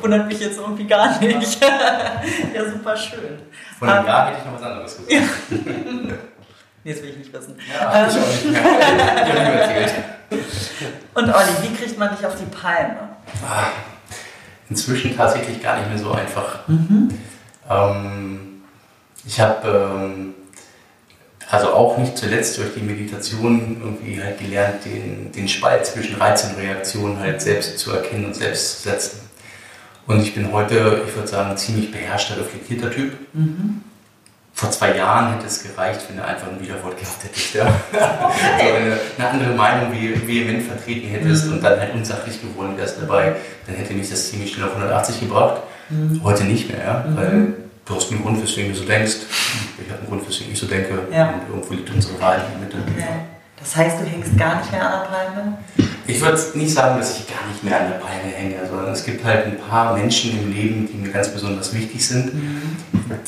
Wundert 0.00 0.28
mich 0.28 0.40
jetzt 0.40 0.58
irgendwie 0.58 0.86
gar 0.86 1.18
nicht. 1.20 1.58
ja, 2.54 2.70
super 2.70 2.96
schön. 2.96 3.38
Von 3.78 3.88
einem 3.88 4.06
Jahr 4.06 4.28
hätte 4.28 4.38
ich 4.38 4.44
noch 4.44 4.54
was 4.54 4.62
anderes 4.62 4.96
gesagt. 4.96 5.12
Ja. 5.12 5.22
Jetzt 6.82 7.02
will 7.02 7.10
ich 7.10 7.16
nicht 7.18 7.32
wissen. 7.32 7.58
Ja, 7.78 8.08
ich 8.08 8.16
auch 8.16 8.26
nicht. 8.26 9.94
Und 11.14 11.24
Olli, 11.24 11.50
wie 11.62 11.74
kriegt 11.76 11.98
man 11.98 12.16
dich 12.16 12.24
auf 12.24 12.36
die 12.36 12.46
Palme? 12.46 13.10
Ah, 13.46 13.66
inzwischen 14.70 15.14
tatsächlich 15.14 15.62
gar 15.62 15.76
nicht 15.78 15.90
mehr 15.90 15.98
so 15.98 16.12
einfach. 16.12 16.66
Mhm. 16.68 17.18
Ähm, 17.68 18.62
ich 19.26 19.38
habe 19.40 19.68
ähm, 19.68 20.34
also 21.50 21.72
auch 21.72 21.98
nicht 21.98 22.16
zuletzt 22.16 22.56
durch 22.58 22.74
die 22.74 22.80
Meditation 22.80 23.80
irgendwie 23.82 24.22
halt 24.22 24.38
gelernt, 24.38 24.84
den, 24.84 25.32
den 25.32 25.48
Spalt 25.48 25.84
zwischen 25.84 26.14
Reiz 26.16 26.44
und 26.44 26.56
Reaktion 26.56 27.18
halt 27.18 27.42
selbst 27.42 27.78
zu 27.78 27.92
erkennen 27.92 28.26
und 28.26 28.34
selbst 28.34 28.82
zu 28.82 28.88
setzen. 28.88 29.29
Und 30.10 30.22
ich 30.22 30.34
bin 30.34 30.50
heute, 30.52 31.02
ich 31.06 31.14
würde 31.14 31.28
sagen, 31.28 31.50
ein 31.50 31.56
ziemlich 31.56 31.92
beherrschter, 31.92 32.36
reflektierter 32.36 32.90
Typ. 32.90 33.12
Mhm. 33.32 33.82
Vor 34.52 34.68
zwei 34.72 34.96
Jahren 34.96 35.34
hätte 35.34 35.46
es 35.46 35.62
gereicht, 35.62 36.00
wenn 36.08 36.16
du 36.16 36.24
einfach 36.24 36.48
ein 36.48 36.60
Widerwort 36.60 36.98
gehabt 36.98 37.22
hättest. 37.22 37.54
Ja? 37.54 37.66
Okay. 37.92 38.72
wenn 38.74 38.86
du 38.90 38.98
eine 39.18 39.30
andere 39.30 39.54
Meinung 39.54 39.92
wie 39.92 40.26
vehement 40.26 40.64
vertreten 40.64 41.08
hättest 41.08 41.46
mhm. 41.46 41.52
und 41.52 41.64
dann 41.64 41.78
halt 41.78 41.94
unsachlich 41.94 42.42
geworden 42.42 42.76
wärst 42.76 43.00
dabei, 43.00 43.36
dann 43.66 43.76
hätte 43.76 43.94
mich 43.94 44.10
das 44.10 44.30
ziemlich 44.30 44.52
schnell 44.52 44.66
auf 44.66 44.74
180 44.74 45.20
gebracht. 45.20 45.62
Mhm. 45.88 46.20
Heute 46.24 46.42
nicht 46.42 46.68
mehr, 46.68 46.84
ja? 46.84 47.04
Mhm. 47.08 47.16
weil 47.16 47.54
du 47.84 47.94
hast 47.94 48.10
einen 48.10 48.22
Grund, 48.22 48.42
weswegen 48.42 48.72
du 48.72 48.78
so 48.78 48.84
denkst. 48.84 49.14
Ich 49.80 49.88
habe 49.90 50.00
einen 50.00 50.08
Grund, 50.08 50.28
weswegen 50.28 50.52
ich 50.52 50.58
so 50.58 50.66
denke. 50.66 50.98
Ja. 51.12 51.28
Und 51.28 51.48
irgendwo 51.48 51.72
liegt 51.72 51.88
unsere 51.88 52.20
Wahrheit 52.20 52.42
in 52.52 52.68
der 52.68 52.78
Mitte. 52.80 53.00
Ja. 53.00 53.06
Das 53.60 53.76
heißt, 53.76 54.00
du 54.00 54.04
hängst 54.04 54.36
gar 54.36 54.58
nicht 54.58 54.72
mehr 54.72 54.84
an 54.84 55.02
der 55.02 55.08
Palme? 55.08 55.58
Ich 56.10 56.20
würde 56.20 56.40
nicht 56.54 56.72
sagen, 56.72 56.98
dass 56.98 57.18
ich 57.18 57.26
gar 57.28 57.46
nicht 57.48 57.62
mehr 57.62 57.80
an 57.80 57.88
der 57.88 57.98
Palme 57.98 58.32
hänge, 58.34 58.56
sondern 58.68 58.92
es 58.92 59.04
gibt 59.04 59.24
halt 59.24 59.46
ein 59.46 59.58
paar 59.58 59.96
Menschen 59.96 60.38
im 60.38 60.52
Leben, 60.52 60.88
die 60.90 60.96
mir 60.96 61.12
ganz 61.12 61.28
besonders 61.28 61.72
wichtig 61.72 62.06
sind. 62.06 62.34
Mhm. 62.34 62.76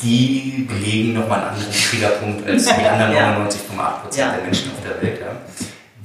Die 0.01 0.67
belegen 0.67 1.13
nochmal 1.13 1.39
einen 1.39 1.49
anderen 1.49 1.73
Triggerpunkt 1.73 2.47
als 2.47 2.65
die 2.65 2.71
anderen 2.89 3.13
ja. 3.13 3.37
99,8% 3.37 4.17
ja. 4.17 4.31
der 4.33 4.43
Menschen 4.43 4.71
auf 4.71 4.83
der 4.83 5.01
Welt. 5.01 5.21
Ja. 5.21 5.27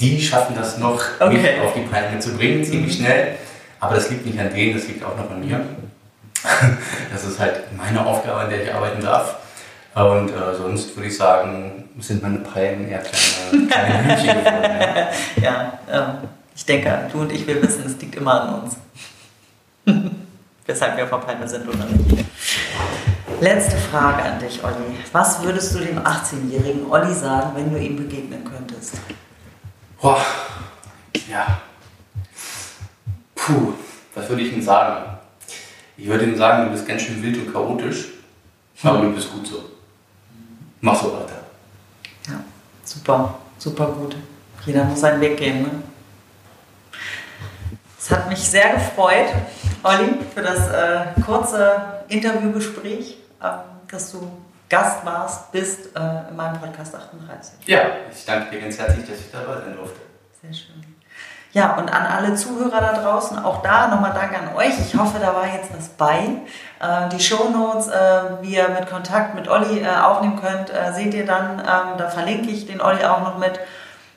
Die 0.00 0.22
schaffen 0.22 0.54
das 0.56 0.78
noch, 0.78 1.02
okay. 1.18 1.36
mich 1.36 1.60
auf 1.60 1.74
die 1.74 1.80
Palme 1.80 2.18
zu 2.20 2.36
bringen, 2.36 2.62
ziemlich 2.62 2.98
mhm. 2.98 3.04
schnell. 3.04 3.34
Aber 3.80 3.96
das 3.96 4.10
liegt 4.10 4.26
nicht 4.26 4.38
an 4.38 4.52
denen, 4.52 4.76
das 4.76 4.86
liegt 4.86 5.04
auch 5.04 5.16
noch 5.16 5.30
an 5.30 5.46
mir. 5.46 5.60
Das 7.12 7.24
ist 7.24 7.40
halt 7.40 7.62
meine 7.76 8.06
Aufgabe, 8.06 8.38
an 8.38 8.50
der 8.50 8.62
ich 8.62 8.72
arbeiten 8.72 9.02
darf. 9.02 9.36
Und 9.94 10.28
äh, 10.28 10.54
sonst 10.56 10.94
würde 10.96 11.08
ich 11.08 11.16
sagen, 11.16 11.88
sind 11.98 12.22
meine 12.22 12.38
Palmen 12.38 12.88
eher 12.88 13.00
kleine, 13.00 13.66
kleine 13.66 14.04
Hühnchen 14.04 14.38
geworden. 14.38 14.76
Ja, 15.42 15.42
ja 15.42 15.78
ähm, 15.90 16.28
ich 16.58 16.66
denke, 16.66 17.08
du 17.12 17.20
und 17.20 17.30
ich, 17.30 17.46
wir 17.46 17.62
wissen, 17.62 17.84
es 17.86 18.00
liegt 18.00 18.16
immer 18.16 18.42
an 18.42 18.62
uns. 18.62 18.76
Weshalb 20.66 20.96
wir 20.96 21.04
auf 21.04 21.10
der 21.10 21.18
Palme 21.18 21.46
sind 21.46 21.68
oder 21.68 21.84
nicht. 21.84 22.24
Letzte 23.40 23.76
Frage 23.76 24.24
an 24.24 24.40
dich, 24.40 24.62
Olli. 24.64 24.98
Was 25.12 25.40
würdest 25.44 25.72
du 25.72 25.78
dem 25.78 26.00
18-jährigen 26.00 26.90
Olli 26.90 27.14
sagen, 27.14 27.52
wenn 27.54 27.72
du 27.72 27.78
ihm 27.78 27.96
begegnen 27.96 28.44
könntest? 28.44 28.94
Boah, 30.02 30.20
ja. 31.30 31.60
Puh, 33.36 33.74
was 34.16 34.28
würde 34.28 34.42
ich 34.42 34.52
ihm 34.52 34.60
sagen? 34.60 35.16
Ich 35.96 36.08
würde 36.08 36.24
ihm 36.24 36.36
sagen, 36.36 36.64
du 36.64 36.72
bist 36.72 36.88
ganz 36.88 37.02
schön 37.02 37.22
wild 37.22 37.36
und 37.36 37.52
chaotisch, 37.52 38.08
aber 38.82 39.02
du 39.02 39.12
bist 39.12 39.30
gut 39.32 39.46
so. 39.46 39.62
Mach 40.80 41.00
so 41.00 41.12
weiter. 41.12 41.44
Ja, 42.26 42.40
super, 42.82 43.38
super 43.58 43.86
gut. 43.86 44.16
Jeder 44.66 44.84
muss 44.84 45.00
seinen 45.00 45.20
Weg 45.20 45.36
gehen. 45.36 45.62
Ne? 45.62 45.70
Es 48.08 48.16
hat 48.16 48.26
mich 48.30 48.38
sehr 48.38 48.72
gefreut, 48.72 49.26
Olli, 49.82 50.18
für 50.34 50.40
das 50.40 50.66
äh, 50.70 51.20
kurze 51.26 51.76
Interviewgespräch, 52.08 53.18
äh, 53.42 53.46
dass 53.90 54.12
du 54.12 54.30
Gast 54.70 55.04
warst, 55.04 55.52
bist 55.52 55.94
äh, 55.94 56.30
in 56.30 56.34
meinem 56.34 56.58
Podcast 56.58 56.94
38. 56.94 57.66
Ja, 57.66 57.82
ich 58.10 58.24
danke 58.24 58.50
dir 58.50 58.62
ganz 58.62 58.78
herzlich, 58.78 59.06
dass 59.06 59.18
ich 59.18 59.30
dabei 59.30 59.60
sein 59.60 59.76
durfte. 59.76 60.00
Sehr 60.40 60.54
schön. 60.54 60.82
Ja, 61.52 61.76
und 61.76 61.92
an 61.92 62.06
alle 62.06 62.34
Zuhörer 62.34 62.80
da 62.80 62.92
draußen, 62.94 63.44
auch 63.44 63.60
da 63.60 63.88
nochmal 63.88 64.14
Dank 64.14 64.32
an 64.38 64.54
euch. 64.56 64.78
Ich 64.80 64.98
hoffe, 64.98 65.18
da 65.20 65.34
war 65.34 65.46
jetzt 65.46 65.70
was 65.76 65.88
bei. 65.90 66.30
Äh, 66.80 67.10
die 67.10 67.20
Shownotes, 67.20 67.88
äh, 67.88 68.22
wie 68.40 68.54
ihr 68.54 68.70
mit 68.70 68.88
Kontakt 68.88 69.34
mit 69.34 69.48
Olli 69.48 69.82
äh, 69.82 69.86
aufnehmen 69.86 70.40
könnt, 70.40 70.70
äh, 70.70 70.94
seht 70.94 71.12
ihr 71.12 71.26
dann. 71.26 71.58
Ähm, 71.58 71.98
da 71.98 72.08
verlinke 72.08 72.48
ich 72.48 72.66
den 72.66 72.80
Olli 72.80 73.04
auch 73.04 73.20
noch 73.20 73.36
mit. 73.36 73.60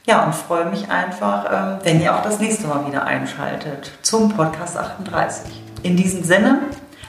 Ja, 0.07 0.25
und 0.25 0.33
freue 0.33 0.65
mich 0.65 0.89
einfach, 0.89 1.45
ähm, 1.51 1.79
wenn 1.83 2.01
ihr 2.01 2.15
auch 2.15 2.23
das 2.23 2.39
nächste 2.39 2.67
Mal 2.67 2.87
wieder 2.87 3.05
einschaltet 3.05 3.91
zum 4.01 4.29
Podcast 4.29 4.75
38. 4.75 5.61
In 5.83 5.95
diesem 5.95 6.23
Sinne, 6.23 6.61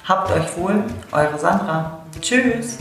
habt 0.04 0.30
euch 0.30 0.56
wohl, 0.58 0.84
eure 1.10 1.38
Sandra. 1.38 2.00
Tschüss. 2.20 2.78